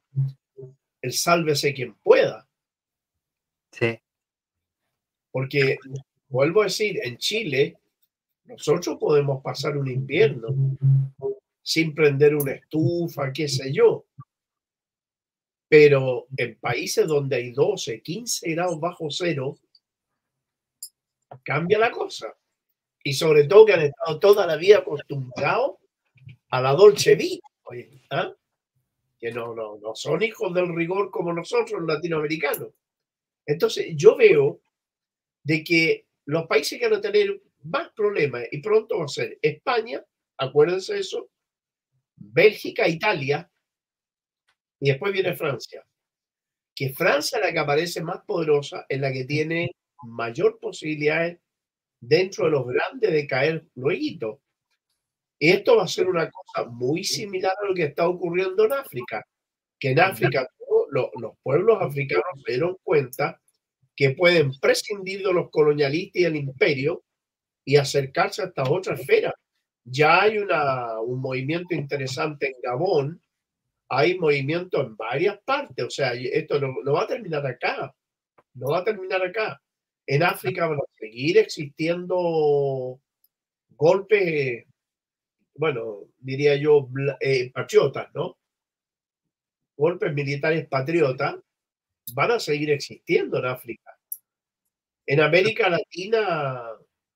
[1.01, 2.47] el sálvese quien pueda.
[3.71, 3.99] Sí.
[5.31, 5.77] Porque,
[6.27, 7.77] vuelvo a decir, en Chile,
[8.45, 10.47] nosotros podemos pasar un invierno
[11.63, 14.05] sin prender una estufa, qué sé yo.
[15.67, 19.57] Pero en países donde hay 12, 15 grados bajo cero,
[21.43, 22.35] cambia la cosa.
[23.03, 25.77] Y sobre todo que han estado toda la vida acostumbrados
[26.49, 27.47] a la dolce vita,
[28.11, 28.33] ¿ah?
[29.19, 32.69] que no, no, no son hijos del rigor como nosotros latinoamericanos.
[33.45, 34.61] Entonces, yo veo
[35.43, 39.37] de que los países que van a tener más problemas y pronto va a ser
[39.41, 40.03] España,
[40.37, 41.29] acuérdense de eso,
[42.15, 43.49] Bélgica, Italia
[44.79, 45.85] y después viene Francia.
[46.75, 51.37] Que Francia es la que aparece más poderosa, es la que tiene mayor posibilidad
[52.01, 54.41] dentro de los grandes de caer luego.
[55.39, 58.73] Y esto va a ser una cosa muy similar a lo que está ocurriendo en
[58.73, 59.25] África,
[59.79, 60.47] que en África
[60.91, 63.39] los, los pueblos africanos se dieron cuenta
[63.95, 67.03] que pueden prescindir de los colonialistas y el imperio
[67.65, 69.33] y acercarse hasta otra esfera.
[69.83, 73.21] Ya hay una, un movimiento interesante en Gabón,
[73.89, 77.93] hay movimiento en varias partes, o sea, esto no, no va a terminar acá,
[78.53, 79.61] no va a terminar acá.
[80.05, 82.99] En África van a seguir existiendo
[83.69, 84.65] golpes,
[85.55, 88.37] bueno, diría yo, eh, patriotas, ¿no?
[89.75, 91.35] Golpes militares patriotas
[92.13, 93.97] van a seguir existiendo en África.
[95.05, 96.63] En América Latina,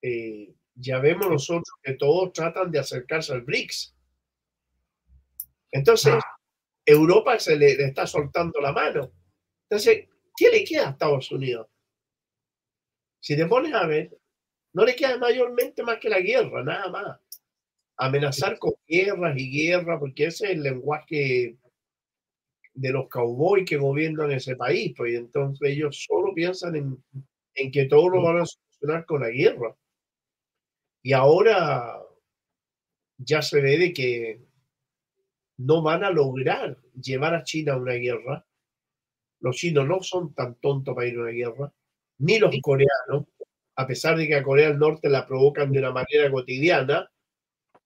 [0.01, 3.95] eh, ya vemos nosotros que todos tratan de acercarse al BRICS.
[5.71, 6.15] Entonces,
[6.85, 9.11] Europa se le, está soltando la mano.
[9.63, 11.67] Entonces, ¿qué le queda a Estados Unidos?
[13.25, 14.15] Si te pones a ver,
[14.73, 17.19] no le queda mayormente más que la guerra, nada más.
[17.97, 21.57] Amenazar con guerras y guerras, porque ese es el lenguaje
[22.75, 27.03] de los cowboys que gobiernan ese país, pues entonces ellos solo piensan en,
[27.55, 29.75] en que todo lo van a solucionar con la guerra.
[31.01, 31.99] Y ahora
[33.17, 34.39] ya se ve de que
[35.57, 38.45] no van a lograr llevar a China a una guerra.
[39.39, 41.73] Los chinos no son tan tontos para ir a una guerra,
[42.19, 43.25] ni los coreanos,
[43.75, 47.09] a pesar de que a Corea del Norte la provocan de una manera cotidiana,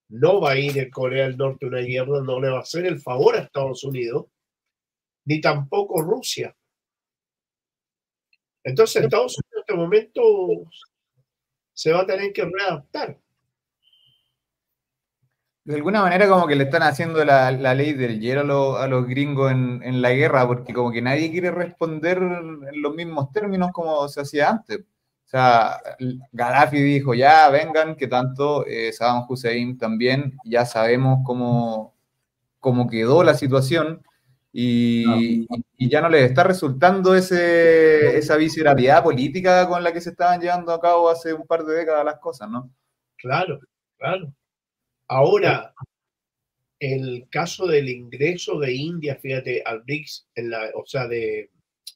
[0.09, 2.85] no va a ir el Corea del Norte una guerra, no le va a hacer
[2.85, 4.25] el favor a Estados Unidos
[5.25, 6.55] ni tampoco Rusia.
[8.63, 10.21] Entonces Estados Unidos en este momento
[11.73, 13.17] se va a tener que readaptar.
[15.69, 19.51] De alguna manera como que le están haciendo la, ley del hielo a, los gringos
[19.51, 24.07] en, en, la guerra, porque como que nadie quiere responder en los mismos términos como
[24.07, 24.79] se hacía antes.
[24.79, 25.79] O sea,
[26.31, 31.93] Gaddafi dijo, ya vengan, que tanto eh, Saddam Hussein también, ya sabemos cómo,
[32.59, 34.01] cómo quedó la situación,
[34.51, 35.45] y,
[35.87, 40.73] ya no les está resultando ese, esa visceralidad política con la que se estaban llevando
[40.73, 42.71] a cabo hace un par de décadas las cosas, ¿no?
[43.17, 43.59] Claro,
[43.99, 44.33] claro.
[45.09, 45.73] Ahora,
[46.79, 51.49] el caso del ingreso de India, fíjate, al BRICS, en la, o sea, de,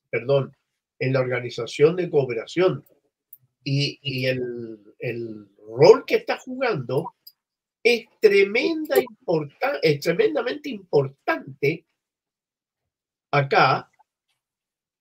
[0.10, 0.56] perdón,
[0.99, 2.84] en la Organización de Cooperación
[3.63, 7.13] y, y el, el, rol que está jugando
[7.82, 8.95] es, tremenda
[9.82, 11.86] es tremendamente importante
[13.32, 13.89] acá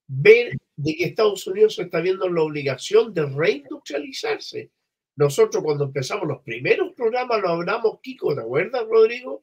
[0.06, 4.70] ver de que Estados Unidos está viendo la obligación de reindustrializarse.
[5.16, 9.42] Nosotros cuando empezamos los primeros programas lo hablamos, Kiko, ¿te acuerdas, Rodrigo?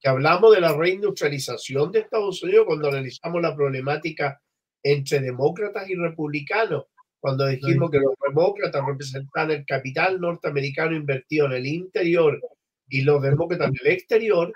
[0.00, 4.40] Que hablamos de la reindustrialización de Estados Unidos cuando analizamos la problemática
[4.82, 6.84] entre demócratas y republicanos,
[7.18, 12.40] cuando dijimos que los demócratas representan el capital norteamericano invertido en el interior
[12.88, 14.52] y los demócratas en el exterior.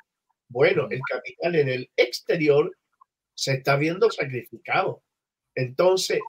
[0.49, 2.71] Bueno, el capital en el exterior
[3.35, 5.03] se está viendo sacrificado.
[5.55, 6.21] Entonces,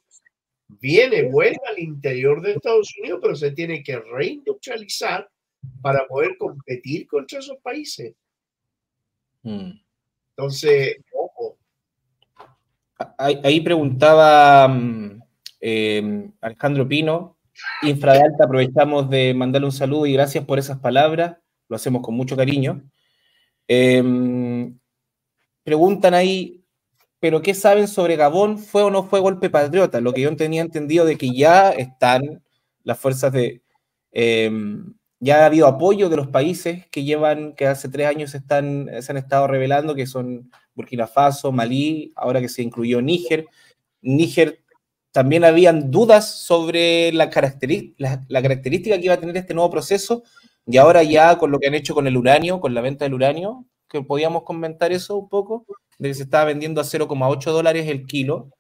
[0.70, 5.30] viene, vuelve al interior de Estados Unidos, pero se tiene que reindustrializar
[5.82, 8.14] para poder competir contra esos países.
[9.44, 9.72] Mm.
[10.30, 11.58] Entonces, ojo.
[13.18, 15.22] Ahí, preguntaba mm,
[15.62, 17.38] eh, Alejandro Pino,
[17.82, 22.02] Infra de Alta, aprovechamos de mandarle un saludo y gracias por esas palabras, lo hacemos
[22.02, 22.84] con mucho cariño.
[23.68, 24.78] Em,
[25.64, 26.59] preguntan ahí,
[27.20, 28.58] ¿pero qué saben sobre Gabón?
[28.58, 30.02] ¿Fue o no fue golpe patriota?
[30.02, 32.42] Lo que yo tenía entendido de que ya están
[32.84, 33.62] las fuerzas de...
[34.12, 38.90] Em, ya ha habido apoyo de los países que llevan, que hace tres años están,
[39.02, 43.46] se han estado revelando, que son Burkina Faso, Malí, ahora que se incluyó Níger.
[44.02, 44.64] Níger
[45.12, 50.24] también habían dudas sobre la, la, característica que iba a tener este nuevo proceso
[50.66, 53.16] y ahora ya con lo que han hecho con el uranio, con la venta del
[53.16, 55.66] uranio, que podíamos comentar eso un poco,
[55.98, 58.52] de que se estaba vendiendo a 0,8 dólares el kilo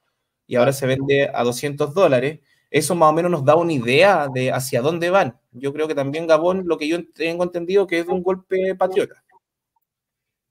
[0.47, 2.39] y ahora se vende a 200 dólares.
[2.71, 5.39] Eso más o menos nos da una idea de hacia dónde van.
[5.51, 9.23] Yo creo que también Gabón, lo que yo tengo entendido, que es un golpe patriota.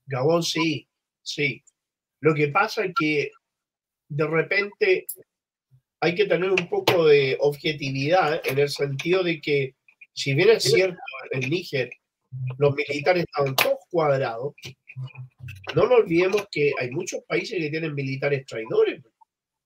[0.07, 0.88] Gabón sí,
[1.23, 1.62] sí.
[2.21, 3.31] Lo que pasa es que
[4.09, 5.07] de repente
[6.01, 9.75] hay que tener un poco de objetividad en el sentido de que,
[10.12, 11.01] si bien es cierto,
[11.33, 11.91] en Níger
[12.59, 14.55] los militares estaban todos cuadrados,
[15.75, 19.03] no nos olvidemos que hay muchos países que tienen militares traidores.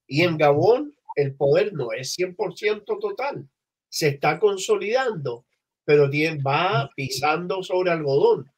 [0.07, 3.47] Y en Gabón el poder no es 100% total,
[3.89, 5.45] se está consolidando,
[5.85, 6.09] pero
[6.45, 8.51] va pisando sobre algodón,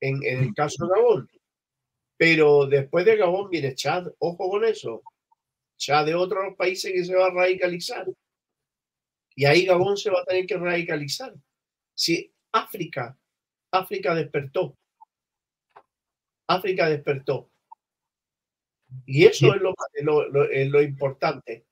[0.00, 1.28] en, en el caso de Gabón.
[2.16, 5.02] Pero después de Gabón viene Chad, ojo con eso
[5.82, 8.06] ya de otros países que se va a radicalizar.
[9.34, 11.34] Y ahí Gabón se va a tener que radicalizar.
[11.94, 13.18] Si África,
[13.72, 14.76] África despertó.
[16.46, 17.50] África despertó.
[19.06, 19.74] Y eso es lo,
[20.28, 21.64] lo, importante,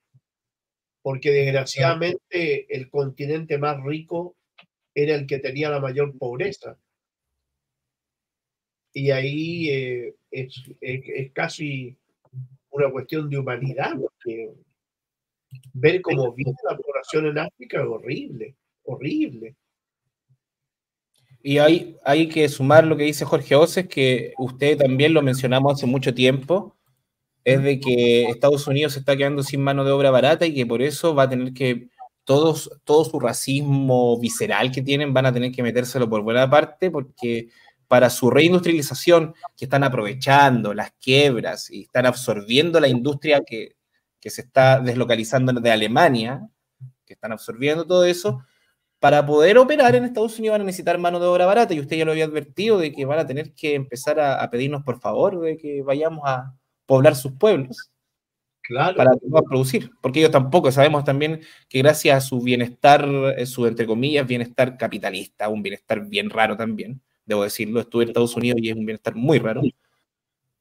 [1.03, 4.35] porque desgraciadamente el continente más rico
[4.95, 6.79] era el que tenía la mayor pobreza.
[8.93, 11.95] Y ahí eh, es, es, casi
[12.71, 14.51] una cuestión de humanidad, porque
[15.73, 19.55] ver cómo vive la población en África es horrible, horrible.
[21.43, 25.73] Y hay, hay que sumar lo que dice Jorge Oces, que usted también lo mencionamos
[25.73, 26.77] hace mucho tiempo,
[27.43, 30.65] es de que Estados Unidos se está quedando sin mano de obra barata y que
[30.65, 31.89] por eso va a tener que,
[32.23, 36.91] todos, todo su racismo visceral que tienen, van a tener que metérselo por buena parte,
[36.91, 37.49] porque
[37.87, 43.75] para su reindustrialización, que están aprovechando las quiebras y están absorbiendo la industria que,
[44.23, 46.47] se está deslocalizando de Alemania,
[47.05, 48.43] que están absorbiendo todo eso,
[49.01, 51.97] para poder operar en Estados Unidos van a necesitar mano de obra barata y usted
[51.97, 55.41] ya lo había advertido de que van a tener que empezar a, pedirnos por favor
[55.41, 56.53] de que vayamos a
[56.85, 57.89] poblar sus pueblos.
[58.61, 58.95] Claro.
[58.95, 59.11] Para
[59.49, 63.03] producir, porque ellos tampoco sabemos también que gracias a su bienestar,
[63.35, 68.09] eh, su entre comillas, bienestar capitalista, un bienestar bien raro también, debo decirlo, estuve en
[68.09, 69.63] Estados Unidos y es un bienestar muy raro.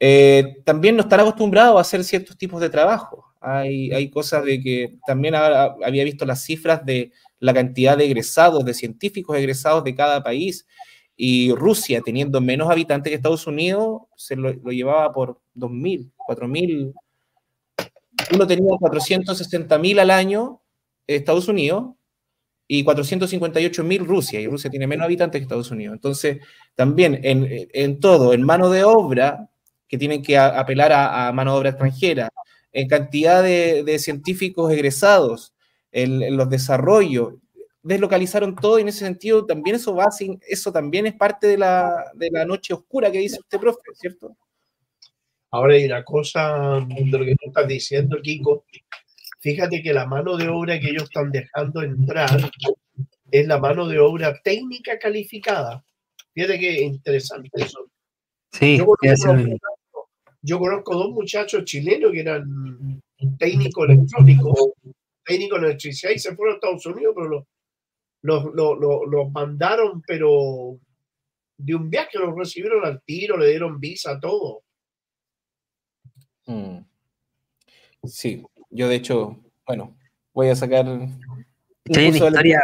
[0.01, 3.35] Eh, también no están acostumbrados a hacer ciertos tipos de trabajo.
[3.39, 8.65] Hay, hay cosas de que también había visto las cifras de la cantidad de egresados,
[8.65, 10.67] de científicos egresados de cada país.
[11.17, 16.95] Y Rusia, teniendo menos habitantes que Estados Unidos, se lo, llevaba por 2.000, 4.000.
[18.35, 20.61] Uno tenía 460.000 al año
[21.07, 21.95] Estados Unidos
[22.73, 25.95] y 458 mil Rusia, y Rusia tiene menos habitantes que Estados Unidos.
[25.95, 26.39] Entonces,
[26.77, 29.51] también en, todo, en mano de obra,
[29.89, 32.29] que tienen que apelar a, mano de obra extranjera,
[32.71, 35.53] en cantidad de, científicos egresados,
[35.93, 37.35] en, los desarrollos,
[37.83, 40.09] deslocalizaron todo y en ese sentido también eso va
[40.47, 44.37] eso también es parte de la, de la noche oscura que dice usted, profe, ¿cierto?
[45.51, 48.65] Ahora hay una cosa de lo que tú estás diciendo, Kiko,
[49.41, 52.29] Fíjate que la mano de obra que ellos están dejando entrar
[53.31, 55.83] es la mano de obra técnica calificada.
[56.35, 57.91] Fíjate qué interesante eso.
[58.53, 58.79] Sí,
[60.43, 63.01] yo conozco, dos muchachos chilenos que eran
[63.39, 64.73] técnicos electrónicos,
[65.25, 67.47] técnicos de electricidad y se fueron a Estados Unidos, pero
[68.23, 70.79] los, mandaron, pero
[71.57, 74.63] de un viaje los recibieron al tiro, le dieron visa, todo.
[76.47, 76.79] Mm.
[78.05, 79.97] Sí, yo, de hecho, bueno,
[80.33, 80.87] voy a sacar.
[80.87, 82.61] Hay una,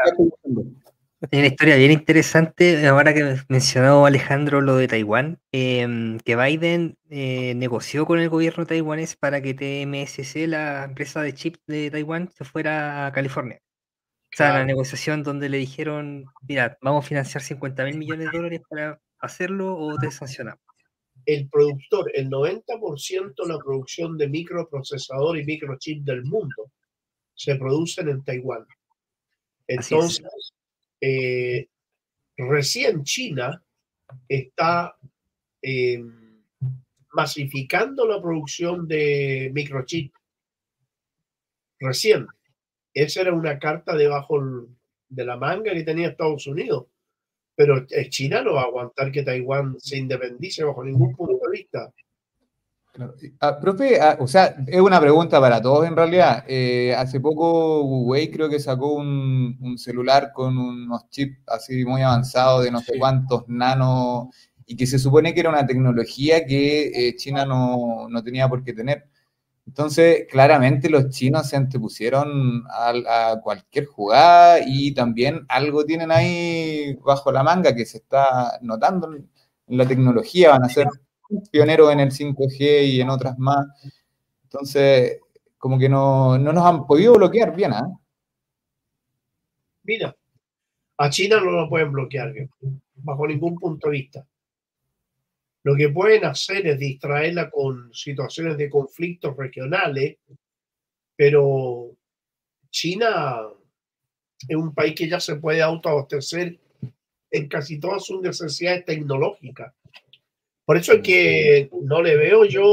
[1.32, 7.54] una historia bien interesante, ahora que mencionó Alejandro lo de Taiwán, em, que Biden eh,
[7.54, 12.44] negoció con el gobierno taiwanés para que TMSC, la empresa de chips de Taiwán, se
[12.44, 13.60] fuera a California.
[14.32, 18.36] O sea, la negociación donde le dijeron, mira, vamos a financiar 50 mil millones de
[18.36, 20.66] dólares para hacerlo o te sancionamos
[21.26, 26.70] el productor, el 90% de la producción de microprocesador y microchip del mundo
[27.34, 28.64] se producen en Taiwán.
[29.66, 30.24] Entonces,
[31.00, 31.68] eh,
[32.36, 33.62] recién China
[34.28, 34.96] está
[35.62, 36.02] eh,
[37.12, 40.14] masificando la producción de microchip.
[41.78, 42.26] Recién.
[42.94, 44.68] Esa era una carta debajo
[45.08, 46.86] de la manga que tenía Estados Unidos.
[47.54, 51.92] Pero China no va a aguantar que Taiwán se independice bajo ningún punto de vista.
[53.40, 56.44] Ah, profe, ah, o sea, es una pregunta para todos en realidad.
[56.48, 62.64] Eh, hace poco Huawei creo que sacó un, celular con unos chips así muy avanzados
[62.64, 64.28] de no sé cuántos nanos
[64.66, 68.64] y que se supone que era una tecnología que eh, China no, no, tenía por
[68.64, 69.08] qué tener.
[69.66, 76.94] Entonces, claramente los chinos se antepusieron a, a, cualquier jugada y también algo tienen ahí
[77.04, 79.28] bajo la manga que se está notando en
[79.76, 80.86] la tecnología, van a ser
[81.50, 83.66] pioneros en el 5G y en otras más.
[84.44, 85.20] Entonces,
[85.58, 87.88] como que no, no nos han podido bloquear bien, ¿ah?
[89.82, 90.16] Mira,
[90.98, 92.32] a China no lo pueden bloquear
[92.94, 94.26] bajo ningún punto de vista.
[95.62, 100.16] Lo que pueden hacer es distraerla con situaciones de conflictos regionales,
[101.16, 101.90] pero
[102.70, 103.40] China
[104.48, 106.58] es un país que ya se puede autoabastecer
[107.30, 109.72] en casi todas sus necesidades tecnológicas.
[110.66, 112.70] Por eso es que no le veo yo,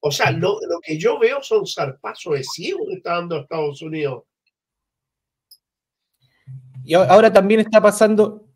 [0.00, 3.80] o sea, lo, lo que yo veo son zarpazos de ciego que está dando Estados
[3.80, 4.24] Unidos.
[6.84, 8.48] Y ahora también está pasando,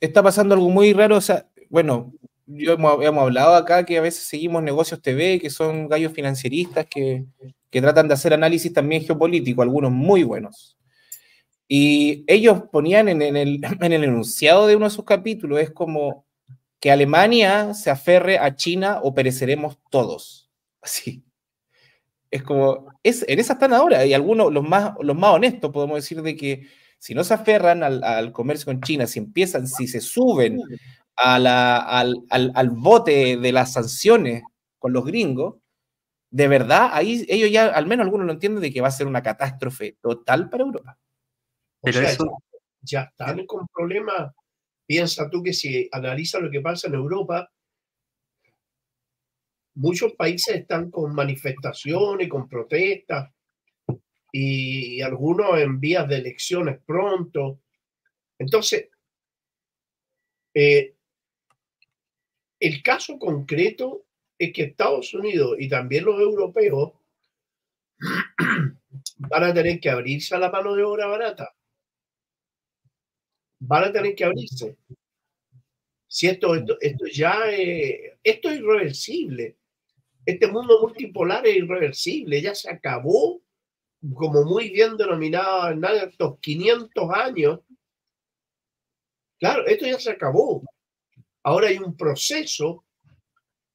[0.00, 2.12] está pasando algo muy raro, o sea, bueno,
[2.46, 7.24] yo hemos, hablado acá que a veces seguimos negocios TV, que son gallos financieristas, que,
[7.70, 10.76] que tratan de hacer análisis también geopolítico, algunos muy buenos.
[11.68, 15.70] Y ellos ponían en, en, el, en el enunciado de uno de sus capítulos, es
[15.70, 16.26] como
[16.84, 20.50] que Alemania se aferre a China o pereceremos todos.
[20.82, 21.24] Así.
[22.30, 25.96] Es como, es, en esa están ahora, y algunos, los más, los más honestos, podemos
[25.96, 26.68] decir de que
[26.98, 30.60] si no se aferran al, comercio con China, si empiezan, si se suben
[31.16, 34.42] a la, al, al, bote de las sanciones
[34.78, 35.54] con los gringos,
[36.28, 39.06] de verdad, ahí ellos ya, al menos algunos lo entienden de que va a ser
[39.06, 40.98] una catástrofe total para Europa.
[41.80, 42.26] Pero eso...
[42.82, 44.34] ya, ya están con problemas
[44.86, 47.50] Piensa tú que si analiza lo que pasa en Europa,
[49.74, 53.32] muchos países están con manifestaciones, con protestas,
[54.36, 57.60] y algunos en vías de elecciones pronto.
[58.36, 58.88] Entonces,
[60.52, 60.96] eh,
[62.58, 64.06] el caso concreto
[64.36, 66.94] es que Estados Unidos y también los europeos
[69.18, 71.54] van a tener que abrirse a la mano de obra barata
[73.66, 74.76] van a tener que abrirse.
[76.06, 77.40] Si esto, esto, ya
[78.22, 79.56] esto es irreversible.
[80.24, 83.42] Este mundo multipolar es irreversible, ya se acabó,
[84.14, 87.60] como muy bien denominado en estos 500 años.
[89.38, 90.62] Claro, esto ya se acabó.
[91.42, 92.84] Ahora hay un proceso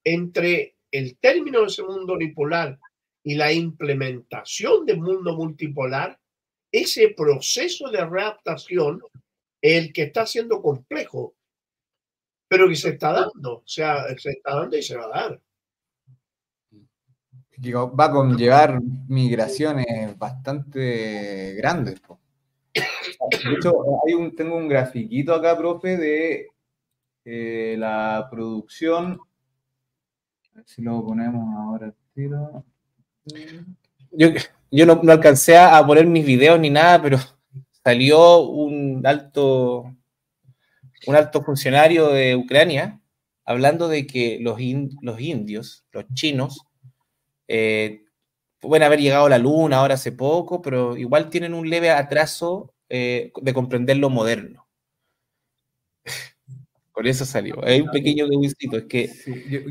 [0.04, 2.80] entre el término de ese mundo unipolar
[3.24, 6.20] y la implementación del mundo multipolar,
[6.72, 9.02] ese proceso de readaptación
[9.62, 11.36] el que está siendo complejo,
[12.48, 15.42] pero que se está dando, o sea, se está dando y se va a dar.
[17.68, 18.80] Va a conllevar
[19.10, 22.02] migraciones bastante grandes.
[22.74, 23.74] De hecho,
[24.06, 26.48] hay un, tengo un grafiquito acá, profe, de
[27.26, 29.20] eh, la producción.
[30.54, 31.94] A ver si lo ponemos ahora.
[34.12, 34.30] Yo,
[34.72, 37.18] yo no, no alcancé a poner mis videos ni nada, pero
[37.90, 39.96] salió un alto,
[41.08, 43.02] un alto funcionario de Ucrania
[43.46, 44.60] hablando de que los,
[45.02, 46.68] los indios, los chinos,
[47.48, 48.04] eh,
[48.60, 52.76] pueden haber llegado a la luna ahora hace poco, pero igual tienen un leve atraso
[52.90, 54.68] eh, de comprender lo moderno.
[56.94, 57.56] Por eso salió.
[57.66, 58.78] Hay un pequeño debutito.
[58.78, 59.10] Es que.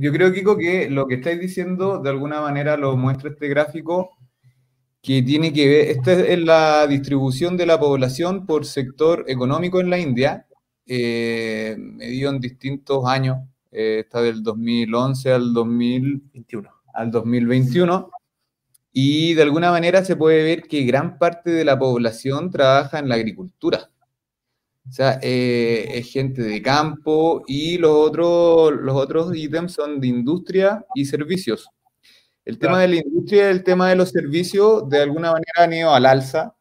[0.01, 4.18] yo, creo, Kiko, que lo que estáis diciendo, de alguna manera lo muestra este gráfico,
[5.03, 9.91] que tiene que ver, esta es la distribución de la población por sector económico en
[9.91, 10.47] la India,
[10.87, 13.39] eh, medido en distintos años,
[13.71, 16.71] eh, está del 2011 al 2021.
[16.95, 18.11] Al 2021
[18.93, 23.09] y de alguna manera se puede ver que gran parte de la población trabaja en
[23.09, 23.91] la agricultura.
[24.89, 30.09] O sea, eh, es gente de campo y los otros, los otros ítems son de
[30.09, 31.69] industria y servicios.
[32.49, 35.73] El tema de la industria y el tema de los servicios de alguna manera han
[35.75, 36.57] ido al alza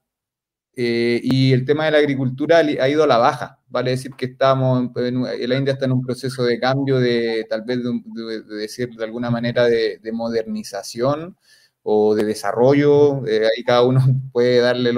[0.75, 3.61] eh, y el tema de la agricultura ha ido a la baja.
[3.69, 7.61] Vale decir que estamos, en, la India está en un proceso de cambio, de tal
[7.63, 11.37] vez de, decir de alguna manera de, modernización
[11.83, 14.01] o de desarrollo, eh, ahí cada uno
[14.33, 14.91] puede darle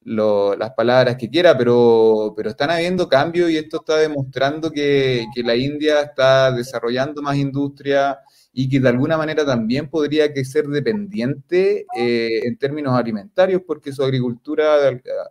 [0.00, 5.56] las palabras que quiera, pero, pero están habiendo cambios y esto está demostrando que, la
[5.56, 8.18] India está desarrollando más industria
[8.54, 13.92] y que de alguna manera también podría que ser dependiente eh, en términos alimentarios porque
[13.92, 14.76] su agricultura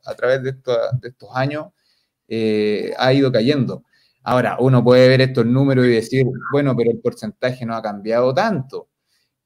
[0.05, 1.67] a, través de, estos años
[2.27, 3.83] eh, ha ido cayendo.
[4.23, 8.33] Ahora, uno puede ver estos números y decir, bueno, pero el porcentaje no ha cambiado
[8.33, 8.89] tanto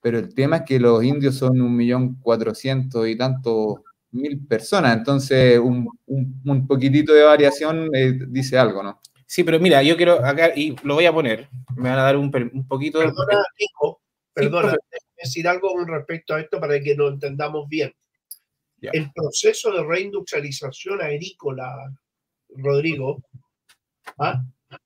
[0.07, 3.75] pero el tema es que los indios son un millón cuatrocientos y tantos
[4.11, 9.01] mil personas, entonces un, un, poquitito de variación eh, dice algo, ¿no?
[9.28, 12.15] Sí, pero mira, yo quiero acá, y lo voy a poner, me van a dar
[12.15, 14.01] un, un poquito perdona, Hijo,
[14.34, 14.75] perdona,
[15.21, 17.93] decir algo con respecto a esto para que lo entendamos bien.
[18.80, 21.93] El proceso de reindustrialización agrícola,
[22.49, 23.21] Rodrigo,
[24.17, 24.41] ¿ah?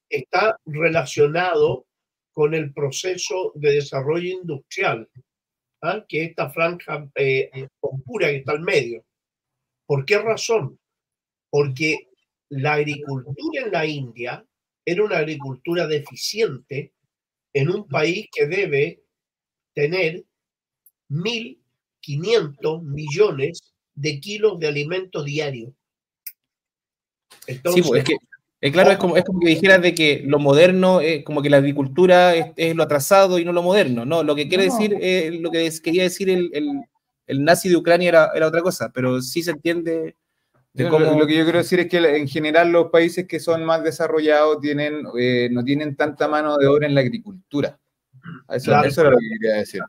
[0.10, 1.86] está relacionado
[2.32, 5.08] con el proceso de desarrollo industrial,
[5.82, 6.04] ¿ah?
[6.08, 9.04] que esta franja eh, oscura que está al medio.
[9.86, 10.80] ¿Por qué razón?
[11.50, 12.08] Porque
[12.52, 14.46] la agricultura en la India
[14.86, 16.94] era una agricultura deficiente
[17.54, 19.04] en un país que debe
[19.74, 20.24] tener
[21.10, 25.74] 1.500 millones de kilos de alimento diario.
[27.48, 28.16] Entonces, sí, pues es que
[28.64, 31.50] eh, claro, es como, es como que dijeras de que lo moderno, es como que
[31.50, 34.24] la agricultura es, lo atrasado y no lo moderno, ¿no?
[34.24, 36.52] Lo que quiere decir, eh, lo que quería decir el,
[37.26, 40.16] el, nazi de Ucrania era, era, otra cosa, pero sí se entiende
[40.74, 41.18] de cómo...
[41.18, 44.60] Lo, que yo quiero decir es que en general los países que son más desarrollados
[44.62, 47.80] tienen, eh, no tienen tanta mano de obra en la agricultura.
[48.50, 49.82] Eso, eso era lo que quería decir.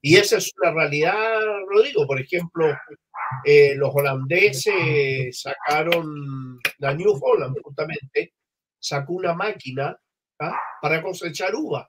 [0.00, 1.14] Y esa es una realidad,
[1.68, 2.06] Rodrigo.
[2.06, 2.66] Por ejemplo,
[3.44, 8.34] eh, los holandeses sacaron, la New Holland justamente,
[8.78, 9.98] sacó una máquina
[10.40, 10.58] ¿ah?
[10.80, 11.88] para cosechar uva.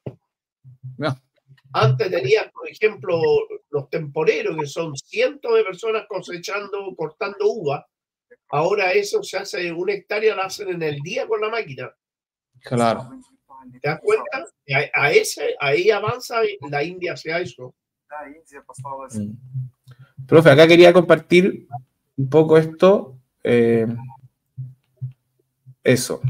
[1.74, 3.22] Antes tenías, por ejemplo,
[3.70, 7.86] los temporeros, que son cientos de personas cosechando, cortando uva.
[8.50, 11.94] Ahora eso se hace, una hectárea la hacen en el día con la máquina.
[12.62, 13.10] Claro.
[13.82, 14.46] ¿Te das cuenta?
[14.94, 17.76] A, ese, ahí avanza la India hacia eso.
[19.14, 20.26] Mm.
[20.26, 21.68] Profe, acá quería compartir
[22.18, 23.18] un poco esto.
[23.44, 23.86] Eh,
[25.84, 26.22] eso.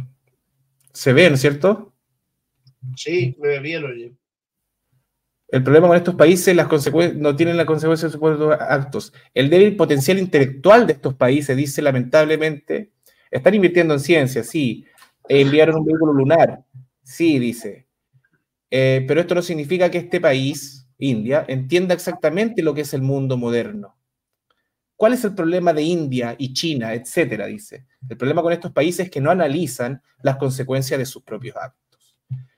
[0.91, 1.93] ¿Se ve, ¿no es cierto?
[2.95, 4.18] Sí, me ve bien, oye.
[5.51, 6.67] El problema con estos países las
[7.15, 9.13] no tienen la consecuencia de sus actos.
[9.33, 12.91] El débil potencial intelectual de estos países, dice lamentablemente,
[13.31, 14.85] están invirtiendo en ciencia, sí.
[15.27, 16.63] Enviaron un vehículo lunar,
[17.03, 17.87] sí, dice.
[18.69, 23.01] Eh, pero esto no significa que este país India, entienda exactamente lo que es el
[23.01, 23.95] mundo moderno.
[24.97, 27.47] ¿Cuál es el problema de India y China, etcétera?
[27.47, 27.85] Dice.
[28.07, 32.17] El problema con estos países es que no analizan las consecuencias de sus propios actos.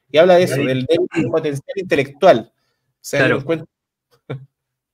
[0.09, 0.87] Y habla de eso, del
[1.31, 2.51] potencial intelectual.
[3.02, 3.43] Se claro.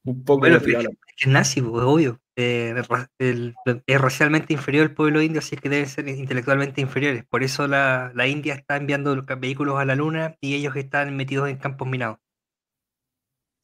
[0.03, 0.39] un poco.
[0.39, 0.87] Bueno, es,
[1.17, 2.19] es nazi, pues, obvio.
[2.39, 2.75] Eh,
[3.17, 7.25] es racialmente inferior el pueblo indio, así que deben ser intelectualmente inferiores.
[7.25, 11.15] Por eso la, la India está enviando los vehículos a la luna y ellos están
[11.15, 12.19] metidos en campos minados.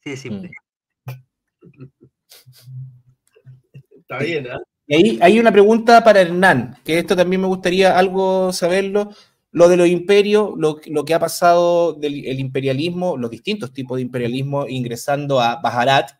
[0.02, 0.50] Sí, mm.
[4.00, 4.58] Está bien, ¿eh?
[4.86, 9.10] Y ahí hay una pregunta para Hernán, que esto también me gustaría algo saberlo.
[9.54, 14.66] Lo de los imperios, lo, que ha pasado del imperialismo, los distintos tipos de imperialismo
[14.66, 16.10] ingresando a Bajarat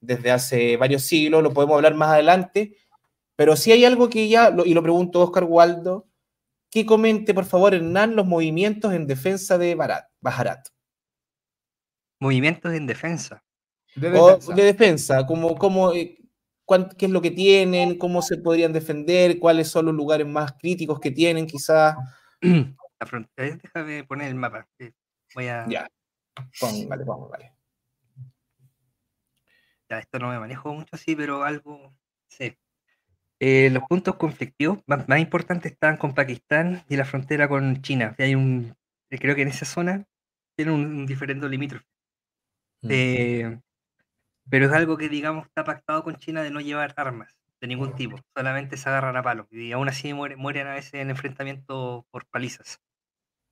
[0.00, 2.76] desde hace varios siglos, lo podemos hablar más adelante,
[3.34, 6.06] pero si hay algo que ya, y lo pregunto Oscar Waldo,
[6.70, 9.74] que comente por favor Hernán los movimientos en defensa de
[10.20, 10.68] Bajarat.
[12.20, 13.42] Movimientos en defensa.
[13.96, 16.16] De defensa, de defensa como, como, eh,
[16.96, 21.00] qué es lo que tienen, cómo se podrían defender, cuáles son los lugares más críticos
[21.00, 21.96] que tienen, quizás.
[22.40, 24.66] La frontera, déjame poner el mapa.
[25.34, 25.66] Voy a.
[25.68, 25.88] Ya.
[26.60, 27.52] Póngale, póngale.
[29.88, 31.94] Ya, esto no me manejo mucho así, pero algo.
[32.28, 32.56] Sí.
[33.40, 38.14] Eh, los puntos conflictivos más, importantes están con Pakistán y la frontera con China.
[38.18, 38.74] Hay un,
[39.08, 40.04] creo que en esa zona
[40.56, 41.86] tiene un, un diferente limítrofe.
[42.82, 42.88] Mm.
[42.90, 43.60] Eh,
[44.50, 47.94] pero es algo que, digamos, está pactado con China de no llevar armas de ningún
[47.94, 52.26] tipo, solamente se agarran a palos y aún así mueren, a veces en enfrentamiento por
[52.26, 52.80] palizas.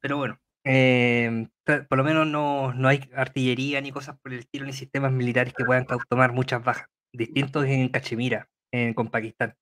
[0.00, 1.48] Pero bueno, eh,
[1.88, 5.54] por lo menos no, no, hay artillería ni cosas por el estilo, ni sistemas militares
[5.54, 8.48] que puedan tomar muchas bajas, distintos en Cachemira,
[8.94, 9.54] con Pakistán.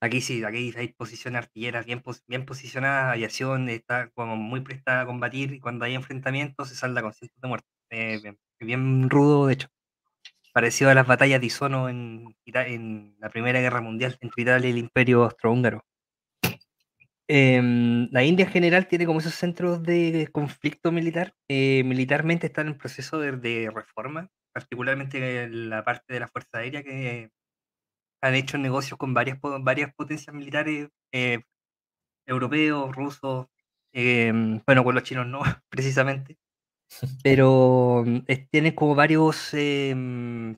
[0.00, 5.06] Aquí sí, aquí hay posiciones artilleras bien, bien posicionadas, aviación está como muy prestada a
[5.06, 7.70] combatir y cuando hay enfrentamientos se salda con cientos de muertos.
[7.90, 9.68] Eh, bien rudo, de hecho.
[10.56, 14.72] Parecido a las batallas de Isono en, en la Primera Guerra Mundial entre Italia y
[14.72, 15.84] el Imperio Austrohúngaro.
[17.28, 21.34] em, la India en general tiene como esos centros de conflicto militar.
[21.48, 26.82] Eh, militarmente están en proceso de, reforma, particularmente en la parte de la Fuerza Aérea,
[26.82, 27.30] que
[28.22, 31.40] han hecho negocios con varias, varias potencias militares eh,
[32.26, 33.46] europeos, rusos,
[33.92, 35.40] em, bueno, con los chinos no,
[35.70, 36.38] precisamente,
[37.22, 38.20] pero mm,
[38.50, 40.56] tienen como varios em,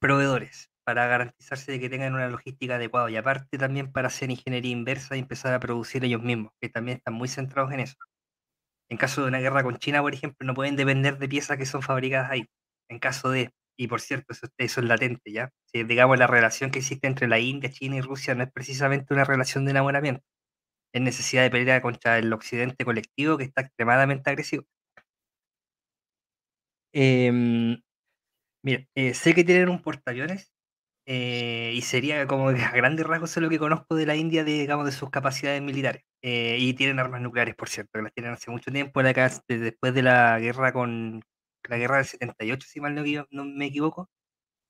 [0.00, 4.72] proveedores para garantizarse de que tengan una logística adecuada y aparte también para hacer ingeniería
[4.72, 7.96] inversa y empezar a producir ellos mismos, que también están muy centrados en eso.
[8.90, 11.66] En caso de una guerra con China, por ejemplo, no pueden depender de piezas que
[11.66, 12.46] son fabricadas ahí.
[12.90, 15.50] En caso de, y por cierto, eso, eso es latente, ¿ya?
[15.66, 19.12] Si, digamos, la relación que existe entre la India, China y Rusia no es precisamente
[19.14, 20.22] una relación de enamoramiento.
[20.94, 24.64] Es necesidad de pelear contra el occidente colectivo que está extremadamente agresivo.
[27.00, 27.80] Em,
[28.62, 30.52] mira, eh, sé que tienen un portaaviones
[31.06, 34.52] eh, y sería como a grandes rasgos es lo que conozco de la India, de,
[34.52, 36.04] digamos, de sus capacidades militares.
[36.22, 40.02] Eh, y tienen armas nucleares, por cierto, que las tienen hace mucho tiempo, después de
[40.02, 41.22] la guerra con
[41.68, 44.10] la guerra del 78, si mal no, me equivoco,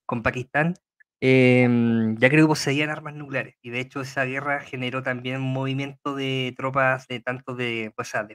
[0.06, 0.74] con Pakistán,
[1.20, 3.56] em, ya creo que poseían armas nucleares.
[3.62, 7.92] Y de hecho esa guerra generó también un movimiento de tropas, de tanto de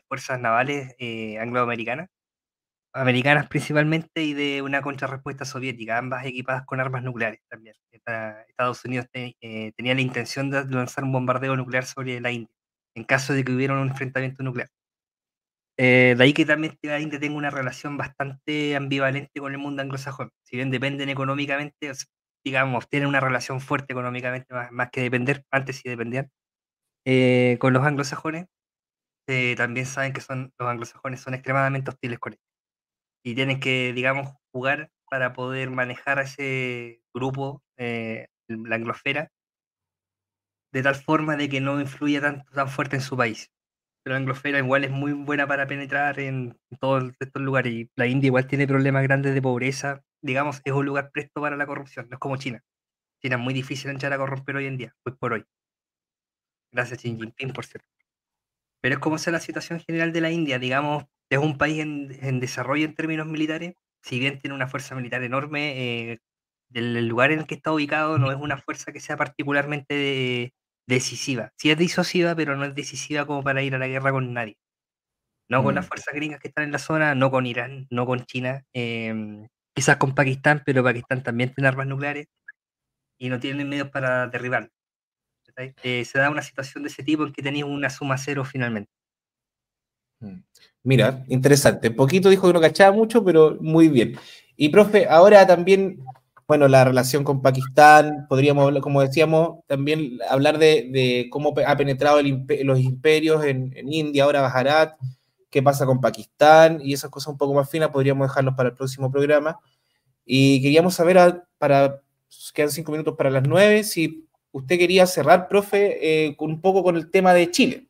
[0.07, 2.09] fuerzas navales eh, angloamericanas,
[2.93, 7.75] americanas principalmente, y de una contrarrespuesta soviética, ambas equipadas con armas nucleares también.
[7.91, 12.55] Estados Unidos eh, tenía la intención de lanzar un bombardeo nuclear sobre la India,
[12.95, 14.69] en caso de que hubiera un enfrentamiento nuclear.
[15.77, 19.81] Eh, de ahí que también la India tenga una relación bastante ambivalente con el mundo
[19.81, 20.31] anglosajón.
[20.43, 21.91] Si bien dependen económicamente,
[22.43, 26.29] digamos, tienen una relación fuerte económicamente, más, que depender, antes sí dependían,
[27.05, 28.47] eh, con los anglosajones,
[29.57, 32.52] también saben que son, los anglosajones son extremadamente hostiles con ellos
[33.23, 39.31] y tienen que, digamos, jugar para poder manejar a ese grupo, eh, la anglosfera,
[40.73, 43.51] de tal forma de que no influya tanto, tan fuerte en su país.
[44.03, 48.07] Pero la anglosfera igual es muy buena para penetrar en todos estos lugares y la
[48.07, 50.03] India igual tiene problemas grandes de pobreza.
[50.21, 52.61] Digamos, es un lugar presto para la corrupción, no es como China.
[53.21, 55.45] China es muy difícil entrar a corromper hoy en día, hoy por hoy.
[56.73, 57.87] Gracias Xi Jinping, por cierto.
[58.81, 62.39] Pero es como es la situación general de la India, digamos, es un país en,
[62.39, 66.19] desarrollo en términos militares, si bien tiene una fuerza militar enorme, eh,
[66.73, 70.53] el lugar en el que está ubicado no es una fuerza que sea particularmente
[70.87, 71.51] decisiva.
[71.57, 74.57] Sí es disuasiva, pero no es decisiva como para ir a la guerra con nadie.
[75.49, 75.87] No con las mm.
[75.87, 79.97] fuerzas gringas que están en la zona, no con Irán, no con China, em, quizás
[79.97, 82.27] con Pakistán, pero Pakistán también tiene armas nucleares
[83.19, 84.69] y no tienen medios para derribar.
[85.83, 88.91] Eh, se da una situación de ese tipo en que tenéis una suma cero finalmente.
[90.21, 90.39] Mm.
[90.83, 91.91] Mira, interesante.
[91.91, 94.17] Poquito dijo que no cachaba mucho, pero muy bien.
[94.57, 96.03] Y profe, ahora también,
[96.47, 102.79] bueno, la relación con Pakistán, podríamos, como decíamos, también hablar de, cómo ha penetrado los
[102.79, 104.95] imperios en, India, ahora Bajarat,
[105.49, 108.75] qué pasa con Pakistán y esas cosas un poco más finas, podríamos dejarlos para el
[108.75, 109.59] próximo programa.
[110.25, 112.01] Y queríamos saber, para,
[112.53, 116.97] quedan cinco minutos para las nueve, si usted quería cerrar, profe, eh, un poco con
[116.97, 117.87] el tema de Chile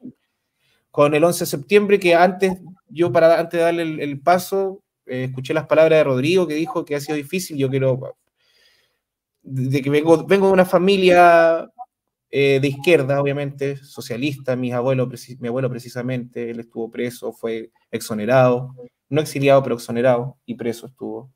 [0.94, 5.24] con el 11 de septiembre, que antes, yo para antes de darle el, paso, eh,
[5.24, 8.16] escuché las palabras de Rodrigo que dijo que ha sido difícil, yo quiero,
[9.42, 11.68] de que vengo, vengo de una familia
[12.30, 18.76] eh, de izquierda, obviamente, socialista, mis abuelos, mi abuelo precisamente, él estuvo preso, fue exonerado,
[19.10, 21.32] no exiliado, pero exonerado y preso estuvo.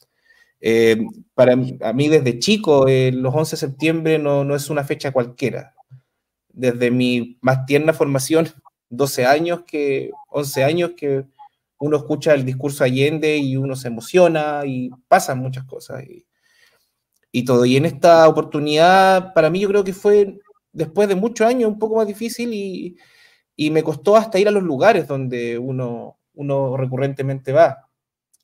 [0.62, 1.04] Eh,
[1.34, 5.74] para a mí desde chico, los 11 de septiembre no, no es una fecha cualquiera.
[6.50, 8.50] Desde mi más tierna formación,
[8.90, 11.26] 12 años, que 11 años que
[11.80, 16.26] uno escucha el discurso Allende y uno se emociona y pasan muchas cosas y,
[17.46, 17.66] todo.
[17.66, 20.40] Y en esta oportunidad, para mí yo creo que fue
[20.72, 22.98] después de muchos años un poco más difícil y,
[23.72, 27.90] me costó hasta ir a los lugares donde uno, uno recurrentemente va,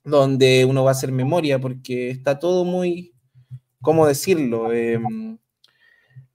[0.03, 3.13] donde uno va a hacer memoria, porque está todo muy,
[3.81, 4.71] ¿cómo decirlo?
[4.73, 5.37] Em,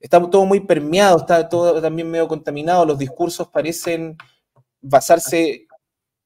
[0.00, 4.16] está todo muy permeado, está todo también medio contaminado, los discursos parecen
[4.80, 5.66] basarse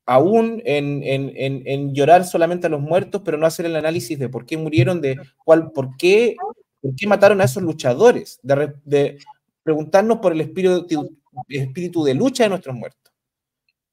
[0.05, 4.57] aún en, llorar solamente a los muertos, pero no hacer el análisis de por qué
[4.57, 6.37] murieron, de cuál, por qué,
[6.81, 9.19] por qué mataron a esos luchadores, de,
[9.63, 11.17] preguntarnos por el espíritu,
[11.49, 13.13] espíritu de lucha de nuestros muertos.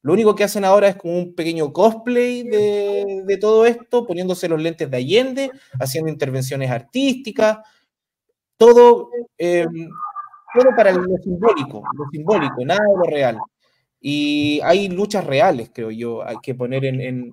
[0.02, 4.48] Lo único que hacen ahora es como un pequeño cosplay de, de todo esto, poniéndose
[4.48, 7.60] los lentes de Allende, haciendo intervenciones artísticas,
[8.60, 9.66] todo, eh,
[10.53, 13.39] todo para lo simbólico, lo simbólico, nada de lo real.
[14.01, 17.32] Y hay luchas reales, creo yo, hay que poner en, en,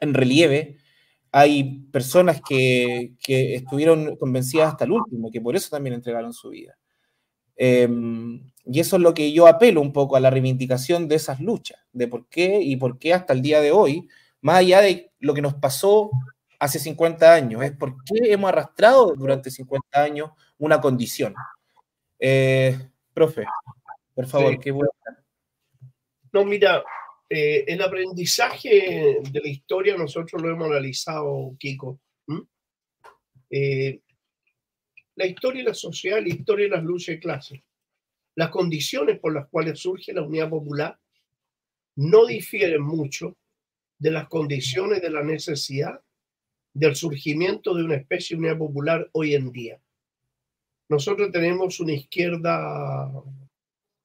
[0.00, 0.78] en, relieve.
[1.32, 6.50] Hay personas que, que, estuvieron convencidas hasta el último, que por eso también entregaron su
[6.50, 6.76] vida.
[7.56, 11.40] Em, Y eso es lo que yo apelo un poco a la reivindicación de esas
[11.40, 14.08] luchas, de por qué y por qué hasta el día de hoy,
[14.40, 16.10] más allá de lo que nos pasó
[16.62, 21.34] hace 50 años, es por qué hemos arrastrado durante 50 años una condición.
[22.18, 22.78] Eh,
[23.12, 23.44] profe,
[24.14, 24.92] por favor, qué bueno.
[26.32, 26.84] No, mira,
[27.28, 31.98] eh, el aprendizaje de la historia nosotros lo hemos analizado, Kiko.
[33.50, 34.00] Eh,
[35.16, 37.64] la historia y la sociedad, la historia y las luchas de clase
[38.34, 40.98] las condiciones por las cuales surge la unidad popular
[41.96, 43.36] no difieren mucho
[43.98, 46.00] de las condiciones de la necesidad
[46.74, 49.80] del surgimiento de una especie de unidad popular hoy en día.
[50.88, 53.10] Nosotros tenemos una izquierda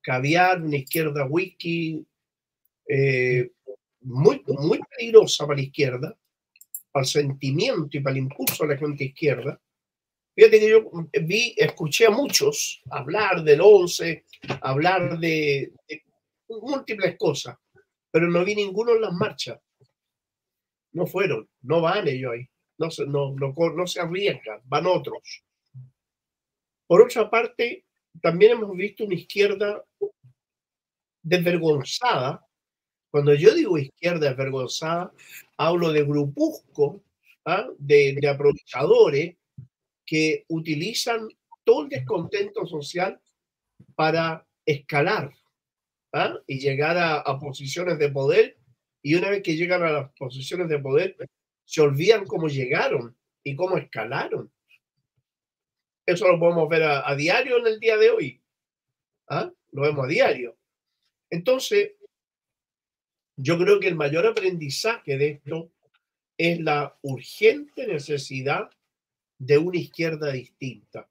[0.01, 2.05] caviar, una izquierda whisky,
[2.87, 3.51] eh,
[4.01, 6.17] muy, muy peligrosa para la izquierda,
[6.91, 9.59] para el sentimiento y para el impulso de la gente izquierda,
[10.37, 10.91] Fíjate que yo
[11.23, 14.23] vi, escuché a muchos hablar del 11,
[14.61, 15.73] hablar de,
[16.47, 17.57] múltiples cosas,
[18.11, 19.59] pero no vi ninguno en las marchas.
[20.91, 22.47] No fueron, no van ellos ahí,
[22.77, 25.43] no no, no, no se arriesgan, van otros.
[26.87, 27.85] Por otra parte,
[28.21, 29.83] también hemos visto una izquierda
[31.21, 32.45] desvergonzada.
[33.11, 35.11] Cuando yo digo izquierda desvergonzada,
[35.57, 37.03] hablo de grupusco,
[37.45, 37.67] ¿ah?
[37.77, 39.35] de, de aprovechadores
[40.05, 41.27] que utilizan
[41.63, 43.19] todo el descontento social
[43.95, 45.33] para escalar
[46.13, 46.35] ¿ah?
[46.47, 48.57] y llegar a, posiciones de poder.
[49.03, 51.15] Y una vez que llegan a las posiciones de poder,
[51.67, 54.49] se olvidan cómo llegaron y cómo escalaron.
[56.05, 58.41] Eso lo podemos ver a, diario en el día de hoy.
[59.27, 59.51] ¿ah?
[59.73, 60.57] Lo vemos a diario.
[61.29, 61.91] Entonces,
[63.35, 65.69] yo creo que el mayor aprendizaje de esto
[66.37, 68.69] es la urgente necesidad
[69.37, 71.09] de una izquierda distinta,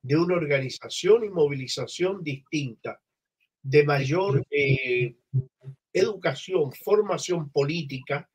[0.00, 2.98] de una organización y movilización distinta,
[3.62, 5.16] de mayor eh,
[5.92, 8.26] educación, formación política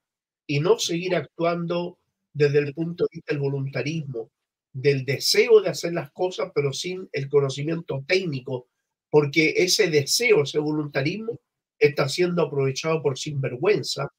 [0.47, 1.99] y no seguir actuando
[2.33, 4.31] desde el punto de vista del voluntarismo,
[4.71, 8.67] del deseo de hacer las cosas, pero sin el conocimiento técnico,
[9.09, 11.39] porque ese deseo, ese voluntarismo
[11.79, 14.09] está siendo aprovechado por sinvergüenza,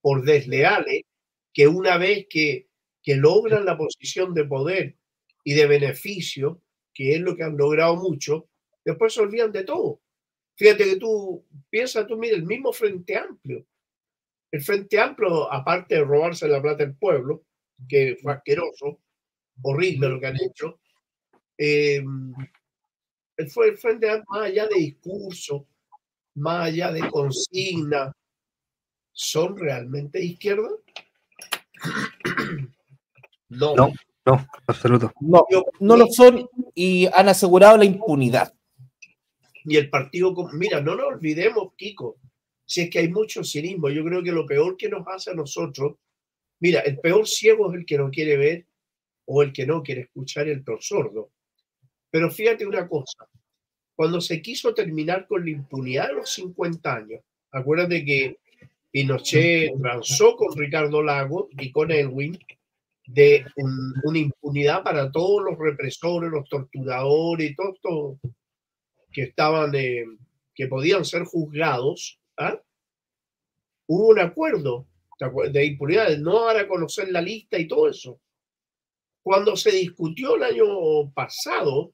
[0.00, 1.02] por desleales,
[1.52, 2.66] que una vez que
[3.04, 4.96] que logran la posición de poder
[5.44, 6.62] y de beneficio,
[6.94, 8.48] que es lo que han logrado mucho,
[8.84, 10.00] después se olvidan de todo.
[10.56, 13.66] Fíjate que tú piensas, tú mira, el mismo Frente Amplio.
[14.54, 17.42] El Frente Amplio, aparte de robarse la plata del pueblo,
[17.88, 19.00] que fue asqueroso,
[19.62, 20.78] horrible lo que han hecho,
[21.58, 22.04] eh,
[23.52, 25.66] fue el Frente Amplio más allá de discurso,
[26.36, 28.12] más allá de consigna,
[29.10, 30.68] ¿son realmente izquierda?
[33.48, 33.74] No.
[33.76, 33.92] No,
[34.24, 35.12] no, absoluto.
[35.20, 35.44] No,
[35.78, 38.52] no lo son y han asegurado la impunidad.
[39.64, 42.16] Y el partido, mira, no nos olvidemos, Kiko,
[42.66, 45.34] si es que hay mucho cinismo, yo creo que lo peor que nos hace a
[45.34, 45.96] nosotros,
[46.60, 48.66] mira, el peor ciego es el que no quiere ver
[49.26, 51.30] o el que no quiere escuchar el peor sordo.
[52.10, 53.28] Pero fíjate una cosa,
[53.94, 58.38] cuando se quiso terminar con la impunidad de los 50 años, acuérdate que
[58.90, 62.38] Pinochet transó con Ricardo Lago y con Elwin
[63.06, 63.44] de
[64.04, 68.18] una impunidad para todos los represores, los torturadores, y todos
[69.12, 70.04] que estaban, eh,
[70.54, 72.60] que podían ser juzgados, ¿ah?
[73.86, 74.86] hubo un acuerdo
[75.50, 78.20] de impunidad, de no dar a conocer la lista y todo eso.
[79.22, 81.92] Cuando se discutió el año pasado,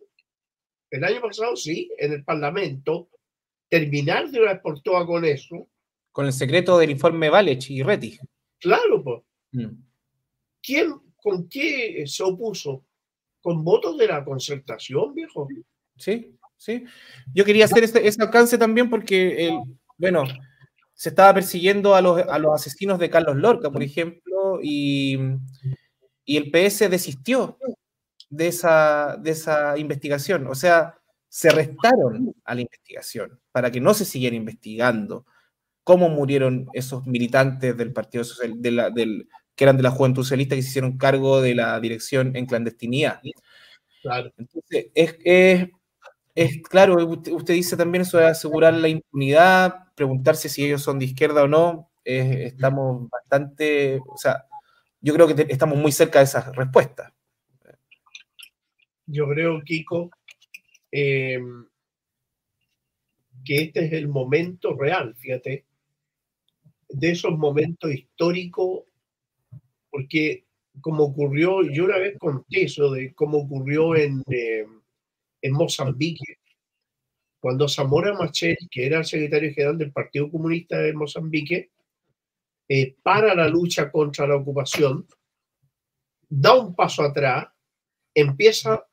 [0.91, 3.09] el año pasado sí, en el Parlamento,
[3.69, 5.69] terminar de una vez por todas con eso.
[6.13, 8.19] Con el secreto del informe Valech y Reti.
[8.59, 9.23] Claro, pues.
[10.63, 12.85] ¿Quién, con qué se opuso?
[13.41, 15.49] Con votos de la concertación, viejo.
[15.97, 16.85] Sí, sí.
[17.33, 19.55] Yo quería hacer ese, alcance también porque, el,
[20.01, 20.25] bueno,
[20.95, 25.19] se estaba persiguiendo a los, a los asesinos de Carlos Lorca, por ejemplo, y,
[26.25, 27.59] y el PS desistió
[28.29, 30.47] de esa, de esa investigación.
[30.47, 30.95] O sea,
[31.29, 35.27] se restaron a la investigación para que no se siguiera investigando
[35.85, 40.23] cómo murieron esos militantes del Partido Social, de la, del, que eran de la Juventud
[40.23, 43.21] Socialista que se hicieron cargo de la dirección en clandestinidad.
[44.03, 44.33] Claro.
[44.39, 45.69] Entonces, es, es,
[46.69, 51.43] claro, usted, dice también eso de asegurar la impunidad, preguntarse si ellos son de izquierda
[51.43, 54.47] o no, estamos bastante, o sea,
[55.01, 57.13] yo creo que estamos muy cerca de esa respuesta.
[59.07, 60.11] Yo creo, Kiko,
[60.91, 61.67] em,
[63.45, 65.65] que este es el momento real, fíjate,
[66.89, 68.85] de esos momentos históricos
[69.91, 70.45] porque
[70.81, 74.67] como ocurrió, yo una vez conté eso de cómo ocurrió en, eh,
[75.43, 76.39] en Mozambique,
[77.41, 81.71] cuando Zamora Machel, que era el secretario general del Partido Comunista de Mozambique,
[82.69, 85.07] eh, para la lucha contra la ocupación,
[86.29, 87.49] da un paso atrás,
[88.15, 88.87] empieza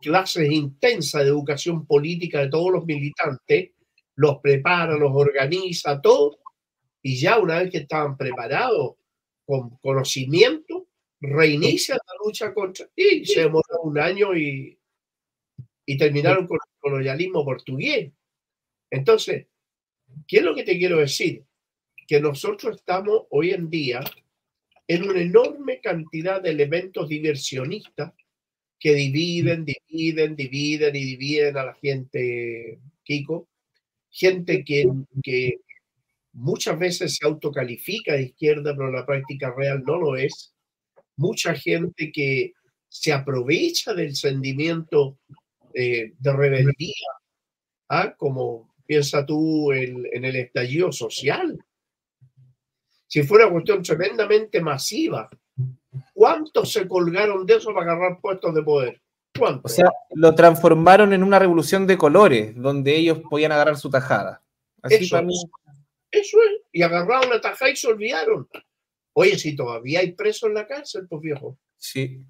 [0.00, 3.72] clases intensas de educación política de todos los militantes,
[4.16, 6.38] los prepara, los organiza, todo,
[7.02, 8.94] y ya una vez que estaban preparados
[9.44, 10.86] con conocimiento,
[11.20, 14.79] reinicia la lucha contra, y se demoró un año y,
[15.90, 18.12] y terminaron con el colonialismo portugués.
[18.92, 19.48] Entonces,
[20.28, 21.42] ¿qué es lo que te quiero decir?
[22.06, 23.98] Que nosotros estamos hoy en día
[24.86, 28.12] en una enorme cantidad de elementos diversionistas
[28.78, 33.48] que dividen, dividen, dividen y dividen a la gente, Kiko.
[34.10, 34.86] Gente que,
[35.24, 35.58] que
[36.32, 40.54] muchas veces se autocalifica de izquierda, pero en la práctica real no lo es.
[41.16, 42.52] Mucha gente que
[42.88, 45.18] se aprovecha del sentimiento
[45.74, 47.06] eh, de rebeldía,
[47.88, 48.14] ¿ah?
[48.16, 51.58] como piensa tú en el estallido social.
[53.06, 55.28] Si fuera una cuestión tremendamente masiva,
[56.14, 59.02] ¿cuántos se colgaron de eso para agarrar puestos de poder?
[59.62, 64.42] O sea, lo transformaron en una revolución de colores, donde ellos podían agarrar su tajada.
[64.82, 65.18] Así eso,
[66.10, 66.62] eso es.
[66.72, 68.48] Y agarraron la tajada y se olvidaron.
[69.12, 71.58] Oye, si todavía hay presos en la cárcel, pues viejo.
[71.76, 72.22] Sí.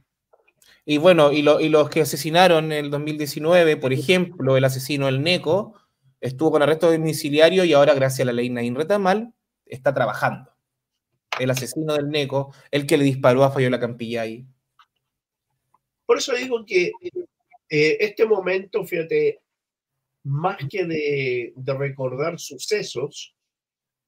[0.91, 5.76] Y bueno, y, los que asesinaron en el 2019, por ejemplo, el asesino El Neco,
[6.20, 9.32] estuvo con arresto domiciliario y ahora, gracias a la ley Nain Retamal,
[9.66, 10.51] está trabajando.
[11.38, 14.45] El asesino del Neco, el que le disparó a Fayola Campillay.
[16.07, 16.91] Por eso digo que
[17.68, 19.43] eh, este momento, fíjate,
[20.24, 23.36] más que de recordar sucesos,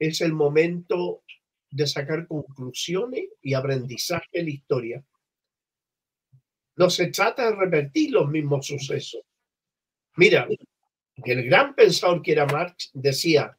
[0.00, 1.22] es el momento
[1.70, 5.04] de sacar conclusiones y aprendizaje de la historia
[6.76, 9.22] no se trata de repetir los mismos sucesos.
[10.16, 10.46] Mira,
[11.24, 13.56] el gran pensador que era Marx decía,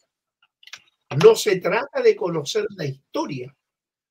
[1.24, 3.56] no se trata de conocer la historia,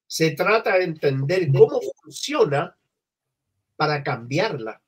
[0.07, 2.77] se trata de entender cómo funciona
[3.77, 4.81] para cambiarla.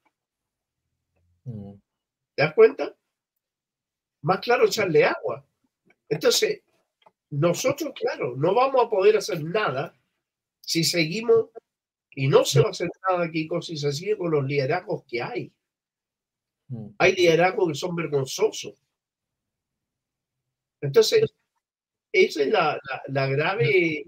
[1.44, 1.72] Mm.
[2.34, 2.94] ¿Te das cuenta?
[4.22, 5.44] Más claro echarle agua.
[6.08, 6.62] Entonces,
[7.30, 9.94] nosotros, claro, no vamos a poder hacer nada
[10.60, 11.50] si seguimos
[12.16, 15.22] y no se va a hacer nada aquí si se sigue con los liderazgos que
[15.22, 15.52] hay.
[16.68, 16.88] Mm.
[16.98, 18.74] Hay liderazgos que son vergonzosos.
[20.80, 21.24] Entonces,
[22.12, 24.06] esa es la, la, grave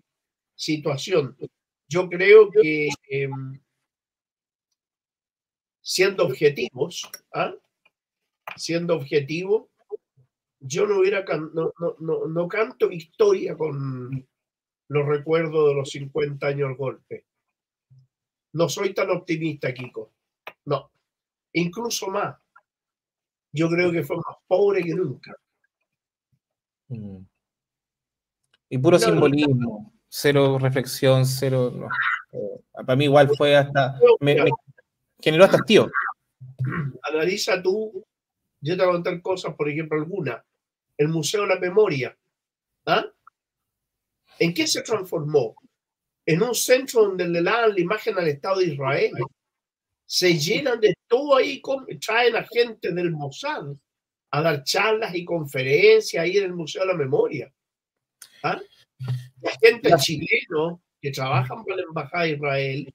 [0.54, 1.36] situación.
[1.88, 3.60] Yo creo que em,
[5.80, 7.54] siendo objetivos, ¿ah?
[8.56, 9.70] siendo objetivo,
[10.60, 14.26] yo no hubiera no, no, no, canto victoria con
[14.88, 17.26] los recuerdos de los 50 años del golpe.
[18.56, 20.12] No soy tan optimista, Kiko.
[20.64, 20.90] No.
[21.52, 22.36] Incluso más.
[23.52, 25.36] Yo creo que fue más pobre que nunca.
[26.88, 27.18] Mm.
[28.70, 31.88] Y puro simbolismo, cero reflexión, cero.
[32.32, 34.00] Eh, para mí, igual fue hasta.
[34.20, 34.38] Me,
[35.20, 35.90] generó hasta tío.
[37.02, 38.02] Analiza tú.
[38.62, 40.42] Yo te voy a contar cosas, por ejemplo, alguna.
[40.96, 42.16] El Museo de la Memoria.
[42.86, 43.04] ¿Ah?
[44.38, 45.56] ¿En qué se transformó?
[46.26, 49.12] En un centro donde le dan la imagen al Estado de Israel.
[50.04, 51.62] Se llenan de todo ahí,
[52.04, 53.64] traen a gente del Mossad
[54.30, 57.52] a dar charlas y conferencias ahí en el Museo de la Memoria.
[58.42, 58.60] ¿Ah?
[59.40, 62.94] La gente chilena que trabajan para la Embajada de Israel,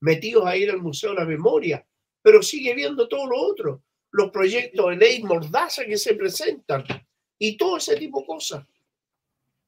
[0.00, 1.86] metidos ahí en el Museo de la Memoria,
[2.22, 6.84] pero sigue viendo todo lo otro, los proyectos de ley mordaza que se presentan
[7.38, 8.66] y todo ese tipo de cosas.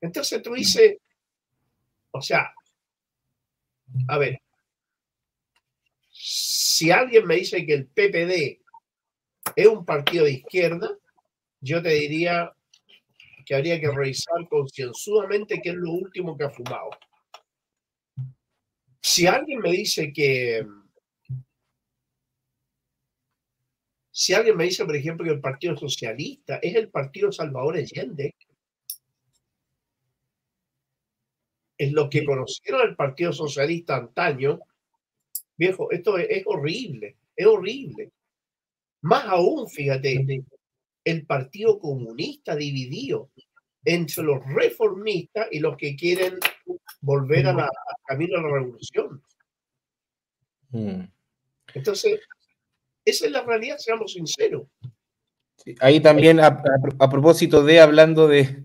[0.01, 0.99] Entonces tú dices,
[2.11, 2.55] o sea,
[4.09, 4.41] a ver,
[6.11, 8.61] si alguien me dice que el PPD
[9.57, 10.91] es un partido de izquierda,
[11.61, 12.53] yo te diría
[13.45, 16.91] que habría que revisar concienzudamente qué es lo último que ha fumado.
[19.01, 20.67] Si alguien me dice que...
[24.11, 28.35] Si alguien me dice, por ejemplo, que el Partido Socialista es el Partido Salvador Allende,
[31.77, 34.61] es lo que conocieron el Partido Socialista antaño,
[35.57, 38.13] viejo, esto es, horrible, es horrible.
[39.03, 40.45] Más aún, fíjate,
[41.05, 43.31] el Partido Comunista dividido
[43.85, 46.39] entre los reformistas y los que quieren
[47.01, 49.23] volver a la, al camino a la revolución.
[50.71, 51.03] Hmm.
[51.75, 52.21] Entonces,
[53.05, 54.67] esa es la realidad, seamos sinceros.
[55.81, 56.63] ahí también, a,
[57.11, 58.65] propósito de, hablando de,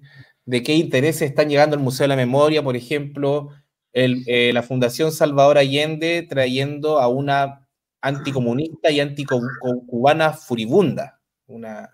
[0.49, 3.49] de qué intereses están llegando al Museo de la Memoria, por ejemplo,
[3.93, 7.67] eh, la Fundación Salvador Allende trayendo a una
[8.01, 11.91] anticomunista y anticubana furibunda, una,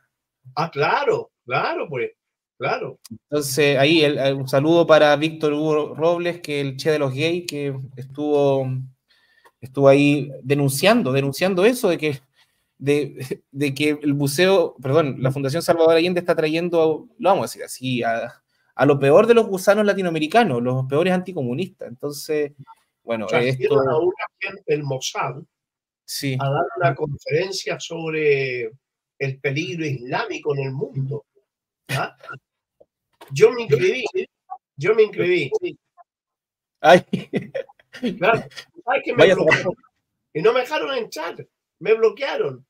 [0.56, 2.12] Ah, claro, claro, pues,
[2.58, 2.98] claro.
[3.30, 7.76] Entonces, ahí un saludo para Víctor Hugo Robles, que el Che de los Gays, que
[7.98, 8.70] estuvo,
[9.60, 12.22] estuvo ahí denunciando, denunciando eso de que,
[12.78, 17.48] de, de que el buceo, perdón, la Fundación Salvador Allende está trayendo, lo vamos a
[17.48, 18.45] decir así, a,
[18.76, 21.88] a lo peor de los gusanos latinoamericanos, los peores anticomunistas.
[21.88, 22.52] Entonces,
[23.04, 23.80] bueno, esto...
[23.80, 25.36] a una gente el Mossad
[26.04, 26.38] sí.
[26.40, 28.72] a dar una conferencia sobre
[29.18, 31.26] el peligro islámico en el mundo.
[31.90, 32.16] ¿ah?
[33.32, 34.06] Yo me inscribí,
[34.76, 35.52] yo me inscribí.
[36.82, 37.06] Ay.
[38.18, 38.44] Claro,
[39.06, 39.34] que me
[40.34, 41.48] y no me dejaron entrar,
[41.80, 42.66] me bloquearon.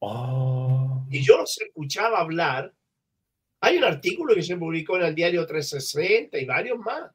[0.00, 1.06] Oh.
[1.08, 2.74] Y yo los escuchaba hablar
[3.60, 7.10] hay un artículo que se publicó en el diario 360 y varios más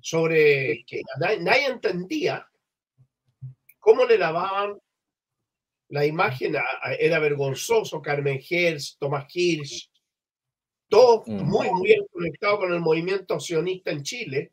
[0.00, 2.46] sobre que nadie, entendía
[3.78, 4.78] cómo le lavaban
[5.88, 6.56] la imagen.
[6.98, 9.90] era vergonzoso Carmen Hertz, Tomás Hirsch,
[10.88, 11.42] todos mm.
[11.42, 14.52] muy, muy bien conectados con el movimiento sionista en Chile.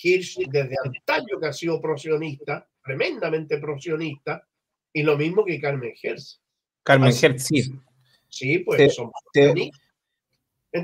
[0.00, 4.46] Hirsch desde antaño que ha sido prosionista, tremendamente prosionista,
[4.92, 6.40] y lo mismo que Carmen Hertz.
[6.82, 7.62] Carmen Hertz, sí.
[8.28, 9.10] Sí, pues son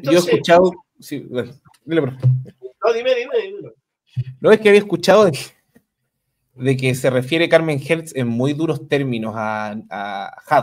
[0.02, 0.72] Yo he escuchado.
[2.84, 3.72] No, dime, dime,
[4.40, 5.30] No, es que había escuchado
[6.54, 10.62] de, que se refiere Carmen Hertz en muy duros términos a, a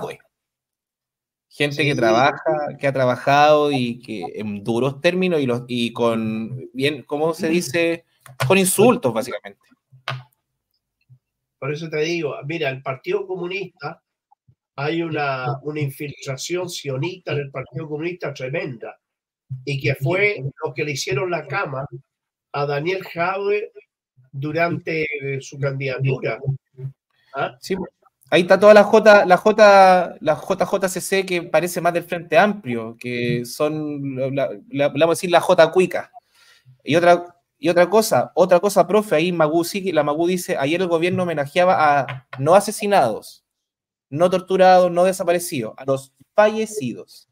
[1.50, 6.70] Gente que trabaja, que ha trabajado y que en duros términos y, los, y con,
[6.74, 8.06] bien, ¿cómo se dice?
[8.48, 9.60] Con insultos, básicamente.
[11.60, 14.02] Por eso te digo, mira, el Partido Comunista,
[14.78, 19.01] hay una, una infiltración sionista en el Partido Comunista tremenda
[19.66, 21.86] y que fue lo que le hicieron la cama
[22.54, 23.72] a Daniel Jadwe
[24.32, 25.06] durante
[25.42, 26.40] su candidatura.
[27.36, 27.56] ¿Ah?
[27.60, 27.76] Sí,
[28.30, 32.96] ahí está toda la J, la J, la JJCC que parece más del Frente Amplio,
[33.00, 34.50] que son, la,
[34.90, 36.12] vamos a decir, la J cuica.
[36.84, 37.26] Y otra,
[37.58, 41.24] y otra cosa, otra cosa, profe, ahí Magú, sí, la Magú dice, ayer el gobierno
[41.24, 43.46] homenajeaba a no asesinados,
[44.10, 47.30] no torturados, no desaparecidos, a los fallecidos.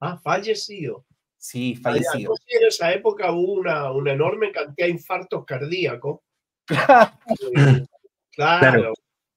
[0.00, 1.07] Ah, fallecidos.
[1.38, 2.34] Sí, fallecido.
[2.46, 6.20] en esa época hubo una, una, enorme cantidad de infartos cardíacos.
[8.32, 8.92] claro,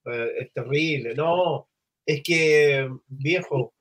[0.05, 1.13] eh, es terrible.
[1.13, 1.69] No,
[2.05, 3.75] es que, viejo,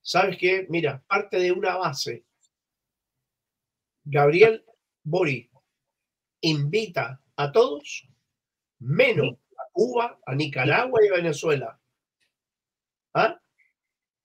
[0.00, 0.66] ¿sabes qué?
[0.70, 2.24] Mira, parte de una base.
[4.04, 4.64] Gabriel
[5.02, 5.50] Bori
[6.40, 8.08] invita a todos,
[8.78, 11.78] menos a Cuba, a Nicaragua y a Venezuela.
[13.12, 13.38] ¿Ah?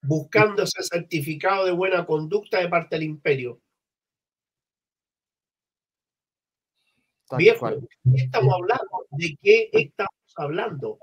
[0.01, 3.61] Buscando ese certificado de buena conducta de parte del imperio.
[7.37, 9.07] Viejo, ¿de qué estamos hablando?
[9.11, 10.99] ¿De qué estamos hablando?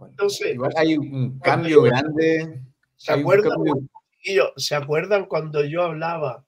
[0.00, 2.62] Entonces, Igual hay un cambio grande.
[2.96, 3.54] ¿Se acuerdan,
[4.56, 6.44] ¿Se acuerdan cuando yo hablaba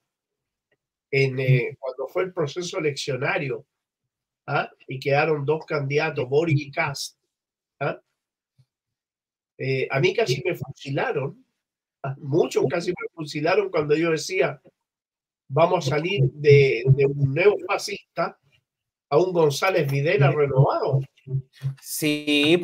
[1.09, 3.65] en, eh, cuando fue el proceso eleccionario
[4.45, 4.69] ¿ah?
[4.87, 7.17] y quedaron dos candidatos, Boris y Cast?
[7.79, 7.99] ¿ah?
[9.57, 11.45] Eh, a mí casi me fusilaron,
[12.17, 14.61] muchos casi me fusilaron cuando yo decía,
[15.47, 18.37] vamos a salir de, un neofascista
[19.09, 20.99] a un González Videla renovado.
[21.81, 22.61] Sí,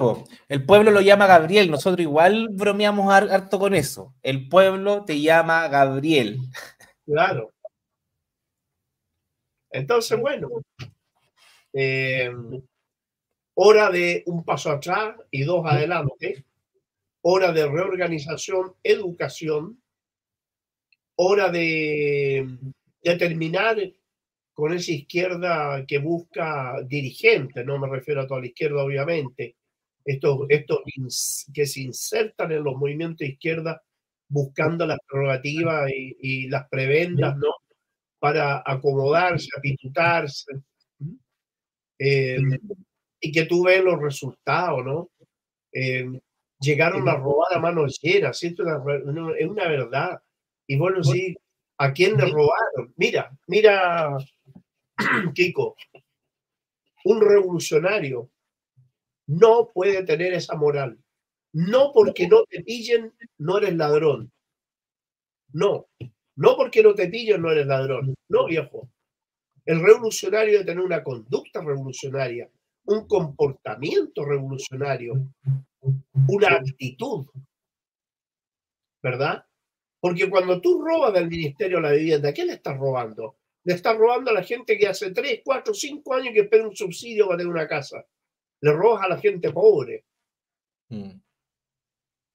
[0.49, 4.15] el pueblo lo llama Gabriel, nosotros igual bromeamos harto con eso.
[4.21, 6.39] El pueblo te llama Gabriel.
[7.05, 7.53] Claro.
[9.71, 10.49] Entonces, bueno,
[11.73, 12.31] eh,
[13.53, 16.43] hora de un paso atrás y dos adelante
[17.21, 19.81] hora de reorganización, educación,
[21.15, 22.47] hora de,
[23.01, 23.77] terminar
[24.53, 29.55] con esa izquierda que busca dirigentes, no me refiero a toda la izquierda, obviamente,
[30.03, 30.81] estos, esto
[31.53, 33.81] que se insertan en los movimientos de izquierda
[34.27, 37.49] buscando las prerrogativas y, las prebendas, ¿no?
[38.19, 40.51] Para acomodarse, apitutarse.
[41.97, 42.37] Eh,
[43.19, 45.09] y que tú ves los resultados, ¿no?
[45.73, 46.05] Eh,
[46.59, 48.43] llegaron a robar a manos llenas.
[48.43, 50.21] Esto es una verdad.
[50.67, 51.35] Y bueno, sí,
[51.77, 52.93] ¿a quién le robaron?
[52.97, 54.17] Mira, mira,
[55.33, 55.75] Kiko,
[57.05, 58.29] un revolucionario
[59.27, 60.97] no puede tener esa moral.
[61.53, 64.31] No porque no te pillen, no eres ladrón.
[65.51, 65.87] No,
[66.35, 68.13] no porque no te pillen, no eres ladrón.
[68.27, 68.89] No, viejo.
[69.65, 72.49] El revolucionario debe tener una conducta revolucionaria,
[72.85, 75.13] un comportamiento revolucionario,
[75.81, 77.25] una actitud,
[79.01, 79.45] ¿verdad?
[79.99, 83.37] Porque cuando tú robas del Ministerio de la Vivienda, ¿qué le estás robando?
[83.63, 86.75] Le estás robando a la gente que hace 3, 4, 5 años que espera un
[86.75, 88.05] subsidio para tener una casa.
[88.61, 90.05] Le robas a la gente pobre.
[90.89, 91.19] Mm.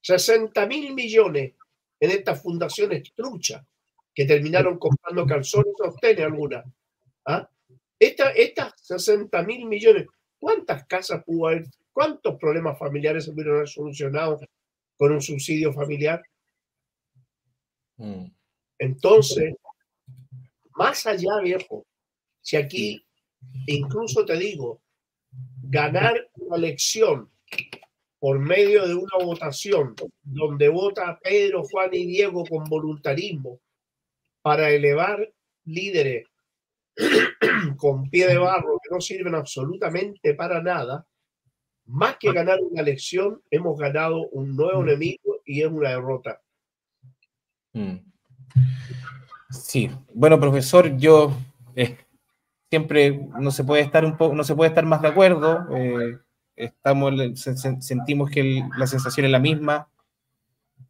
[0.02, 1.54] 60 mil millones
[1.98, 3.64] en estas fundaciones truchas
[4.14, 6.64] que terminaron comprando calzones, sostenes algunas.
[7.26, 7.48] ¿Ah?
[7.98, 10.06] estas 60 mil millones,
[10.38, 11.64] ¿cuántas casas pudo haber?
[11.94, 14.40] ¿Cuántos problemas familiares se haber solucionado
[14.96, 16.20] con un subsidio familiar?
[17.96, 18.26] Mm.
[18.78, 19.54] Entonces,
[20.74, 21.86] más allá, viejo,
[22.40, 23.06] si aquí,
[23.66, 24.82] incluso te digo,
[25.62, 27.30] ganar una elección
[28.18, 33.60] por medio de una votación donde vota Pedro, Juan y Diego con voluntarismo
[34.42, 35.32] para elevar
[35.64, 36.26] líderes
[37.76, 41.06] con pie de barro que no sirven absolutamente para nada,
[41.86, 44.88] más que ganar una elección, hemos ganado un nuevo mm.
[44.88, 46.40] enemigo y es una derrota.
[47.72, 47.96] Mm.
[49.50, 51.36] Sí, bueno, profesor, yo
[51.76, 51.96] eh,
[52.70, 55.66] siempre no se puede estar un poco, no se puede estar más de acuerdo.
[55.76, 56.18] Eh,
[56.56, 57.12] estamos,
[57.80, 59.88] sentimos que la sensación es la misma.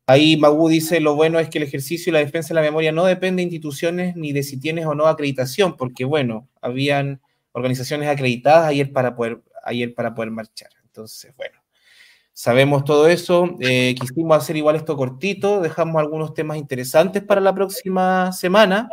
[0.07, 2.92] Ahí Magu dice, lo bueno es que el ejercicio y la defensa de la memoria
[2.92, 7.22] no depende de instituciones ni de si tienes o no acreditación, porque bueno, habían
[7.53, 10.70] organizaciones acreditadas ayer para poder, ayer para poder marchar.
[10.95, 11.59] Entonces, bueno,
[12.32, 13.57] sabemos todo eso.
[13.59, 18.88] Eh, quisimos hacer igual esto cortito, dejamos algunos temas interesantes para la próxima semana.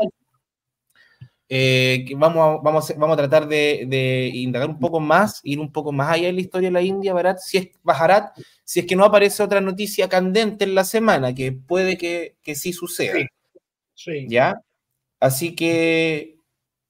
[1.47, 5.71] Eh, vamos, a, vamos, a, vamos a tratar de, indagar un poco más, ir un
[5.71, 8.87] poco más allá en la historia de la India, Barat, si es, Bajarat, si es
[8.87, 13.13] que no aparece otra noticia candente en la semana, que puede que, que sí suceda.
[13.93, 14.25] Sí.
[14.27, 14.55] ¿Ya?
[15.19, 16.37] Así que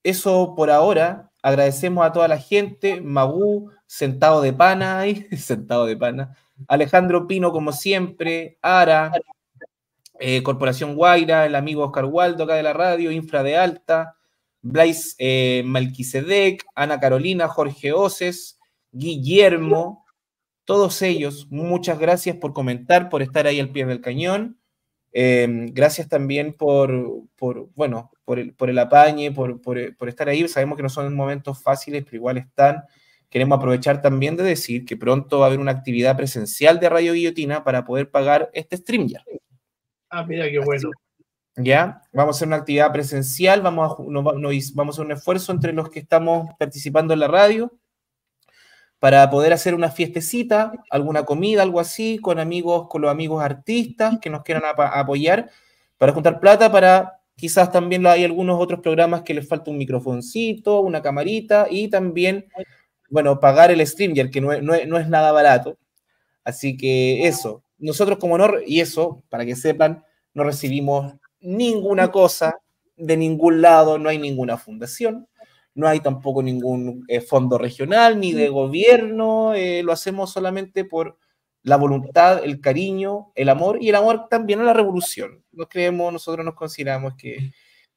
[0.04, 1.28] eso por ahora.
[1.44, 6.38] Agradecemos a toda la gente, Magú, sentado de pana ahí, sentado de pana.
[6.70, 9.12] Alejandro Pino, como siempre, Ara,
[10.18, 14.16] eh, Corporación Guaira, el amigo Oscar Waldo acá de la radio, Infra de Alta,
[14.62, 18.58] Blaise eh, Melquisedec, Ana Carolina, Jorge Oces,
[18.94, 20.06] Guillermo,
[20.64, 24.58] todos ellos, muchas gracias por comentar, por estar ahí al pie del cañón.
[25.12, 27.26] Em, gracias también por,
[27.76, 30.48] bueno, por el, por el apañe, por, por, estar ahí.
[30.48, 32.86] Sabemos que no son momentos fáciles, pero igual están.
[33.32, 37.14] Queremos aprovechar también de decir que pronto va a haber una actividad presencial de Radio
[37.14, 39.24] Guillotina para poder pagar este stream ya.
[40.10, 40.92] Ah, mira qué bueno.
[41.56, 42.02] ¿ya?
[42.12, 45.90] Vamos a hacer una actividad presencial, vamos a, vamos a hacer un esfuerzo entre los
[45.90, 47.72] que estamos participando en la radio
[49.00, 54.20] para poder hacer una fiestecita, alguna comida, algo así, con amigos, con los amigos artistas
[54.22, 55.50] que nos quieran apoyar,
[55.98, 60.82] para juntar plata para quizás también hay algunos otros programas que les falta un microfoncito,
[60.82, 62.46] una camarita y también,
[63.12, 65.78] bueno, pagar el streamer, que no es nada barato.
[66.44, 70.04] Así que eso, nosotros como honor, y eso, para que sepan,
[70.34, 72.60] no recibimos ninguna cosa
[72.96, 75.28] de ningún lado, no hay ninguna fundación,
[75.74, 81.18] no hay tampoco ningún eh, fondo regional ni de gobierno, eh, lo hacemos solamente por
[81.64, 85.44] la voluntad, el cariño, el amor y el amor también a la revolución.
[85.52, 87.52] Nos creemos, nosotros nos consideramos que,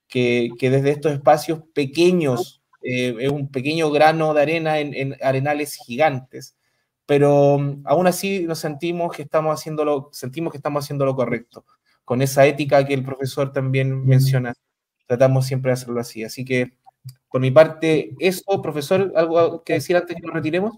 [0.09, 5.77] que, desde estos espacios pequeños, eh, es un pequeño grano de arena en, en, arenales
[5.85, 6.57] gigantes,
[7.07, 11.17] pero mm, aún así nos sentimos que estamos haciendo lo, sentimos que estamos haciendo lo
[11.17, 11.65] correcto
[12.05, 14.53] con esa ética que el profesor también menciona.
[15.07, 16.23] Tratamos siempre de hacerlo así.
[16.25, 16.75] Así que,
[17.31, 20.77] por mi parte, eso, profesor, ¿algo que decir antes que nos retiremos?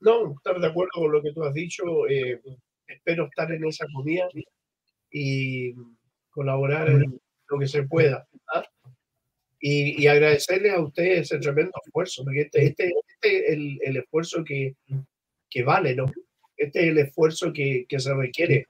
[0.00, 1.82] No, estar de acuerdo con lo que tú has dicho.
[2.08, 2.40] Eh,
[2.86, 4.28] espero estar en esa comida
[5.10, 5.74] y
[6.30, 8.27] colaborar en lo que se pueda.
[9.60, 13.96] Y, y, agradecerles a ustedes ese tremendo esfuerzo, porque este, este, este es el, el,
[13.96, 14.76] esfuerzo que,
[15.50, 16.06] que, vale, ¿no?
[16.56, 18.68] Este es el esfuerzo que, que se requiere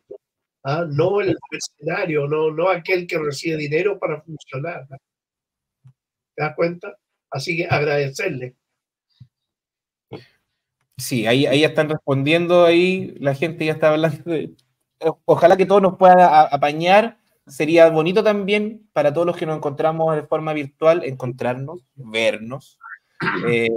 [0.64, 0.86] ¿ah?
[0.88, 4.86] no el mercenario, no, no aquel que recibe dinero para funcionar.
[4.88, 6.96] ¿Te das cuenta?
[7.30, 8.54] Así que agradecerle.
[10.96, 14.34] Sí, ahí, ahí están respondiendo, ahí la gente ya está hablando.
[15.24, 17.18] ojalá que todos nos puedan apañar.
[17.48, 22.78] Sería bonito también para todos los que nos encontramos de forma virtual, encontrarnos, vernos.
[23.48, 23.68] Eh,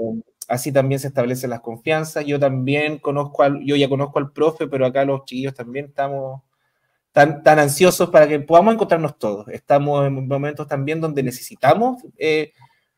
[0.48, 2.26] así también se establecen las confianzas.
[2.26, 6.42] Yo también conozco, al, yo ya conozco al profe, pero acá los chiquillos también estamos
[7.12, 9.48] tan, tan ansiosos para que podamos encontrarnos todos.
[9.48, 12.54] Estamos en momentos también donde necesitamos eh,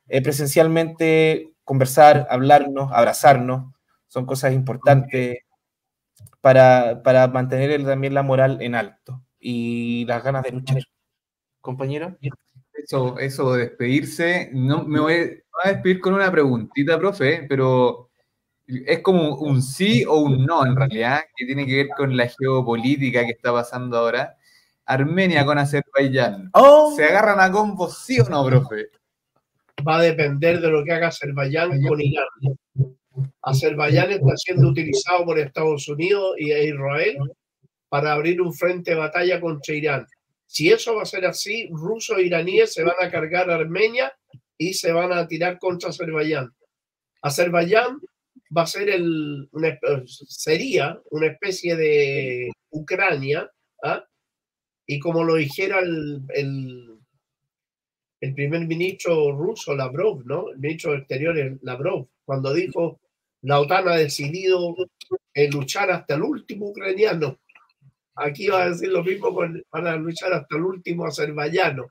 [0.07, 3.73] eh, presencialmente conversar, hablarnos, abrazarnos.
[4.07, 5.39] Son cosas importantes
[6.41, 10.81] para, para mantener también la moral en alto y las ganas de luchar.
[11.59, 12.17] Compañero.
[12.73, 15.13] Eso, eso de despedirse, no me voy,
[15.63, 18.09] a despedir con una preguntita, profe, pero
[18.67, 22.27] es como un sí o un no en realidad, que tiene que ver con la
[22.27, 24.37] geopolítica que está pasando ahora.
[24.85, 26.49] Armenia con Azerbaiyán.
[26.53, 26.93] Oh.
[26.95, 28.87] ¿Se agarran a combos sí o no, profe?
[29.87, 32.27] Va a depender de lo que haga Azerbaiyán con Irán.
[33.41, 37.17] Azerbaiyán está siendo utilizado por Estados Unidos y Israel
[37.93, 40.07] para abrir un frente de batalla contra Irán.
[40.47, 44.11] Si eso va a ser así, rusos e iraníes se van a cargar a Armenia
[44.57, 46.51] y se van a tirar contra Azerbaiyán.
[47.21, 47.99] Azerbaiyán
[48.49, 49.47] va a ser el,
[50.27, 53.47] sería una especie de Ucrania,
[53.83, 54.03] ¿ah?
[54.87, 56.97] y como lo dijera el, el,
[58.21, 60.49] el, primer ministro ruso, Lavrov, ¿no?
[60.49, 62.99] El ministro de Exteriores, Lavrov, cuando dijo,
[63.43, 64.75] la OTAN ha decidido
[65.35, 67.37] eh, luchar hasta el último ucraniano.
[68.15, 71.88] Aquí va a decir lo mismo, con, van a luchar hasta el último azerbaiyano.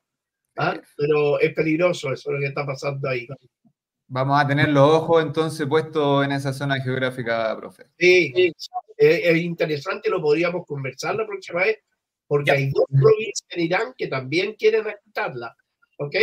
[0.56, 0.80] ¿ah?
[0.96, 3.26] Pero es peligroso eso lo que está pasando ahí.
[4.08, 7.86] Vamos a tener los ojos entonces puestos en esa zona geográfica, profe.
[7.98, 8.52] Sí,
[8.96, 11.78] es, interesante, lo podríamos conversar la próxima vez,
[12.26, 15.56] porque hay dos provincias en Irán que también quieren quitarla.
[15.98, 16.14] ¿Ok?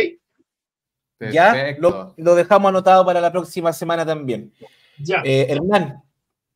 [1.32, 4.52] Ya, lo, dejamos anotado para la próxima semana también.
[4.98, 5.22] Ya.
[5.24, 6.02] Eh, Hernán,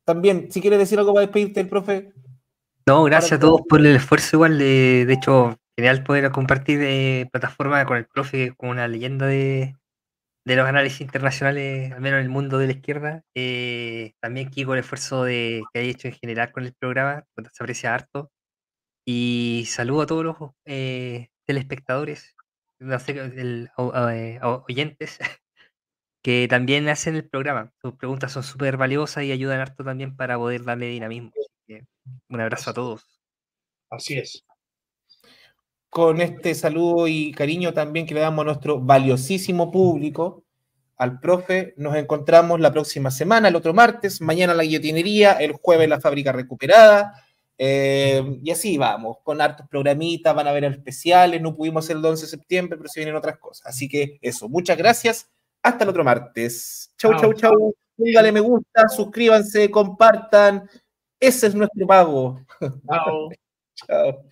[0.05, 2.13] también, si quieres decir algo para despedirte, el profe.
[2.87, 4.59] No, gracias a todos por el esfuerzo igual.
[4.59, 9.75] De, de hecho, genial poder compartir de plataforma con el profe, con una leyenda de,
[10.45, 13.23] de los análisis internacionales, al menos en el mundo de la izquierda.
[13.35, 17.63] Eh, también Kiko, el esfuerzo de, que ha hecho en general con el programa, se
[17.63, 18.31] aprecia harto.
[19.05, 22.35] Y saludo a todos los eh, telespectadores,
[22.79, 23.71] no sé, el,
[24.11, 25.19] eh, oyentes,
[26.23, 27.73] que también hacen el programa.
[27.81, 31.31] Sus preguntas son súper valiosas y ayudan harto también para poder darle dinamismo.
[32.29, 33.05] Un abrazo a todos.
[33.89, 34.45] Así es
[35.95, 40.43] con este saludo y cariño también que le damos a nuestro valiosísimo público,
[40.97, 41.73] al profe.
[41.77, 46.33] Nos encontramos la próxima semana, el otro martes, mañana la guillotinería, el jueves la fábrica
[46.33, 47.13] recuperada.
[47.57, 52.03] Eh, y así vamos, con hartos programitas, van a haber especiales, no pudimos hacer el
[52.03, 53.67] 11 de septiembre, pero se vienen otras cosas.
[53.67, 55.29] Así que eso, muchas gracias.
[55.63, 56.91] Hasta el otro martes.
[56.97, 57.73] Chau, chau, chau.
[57.95, 60.69] Póngale me gusta, suscríbanse, compartan.
[61.27, 62.39] Ese es nuestro pago.
[62.87, 63.29] Chao.
[63.75, 64.25] chao.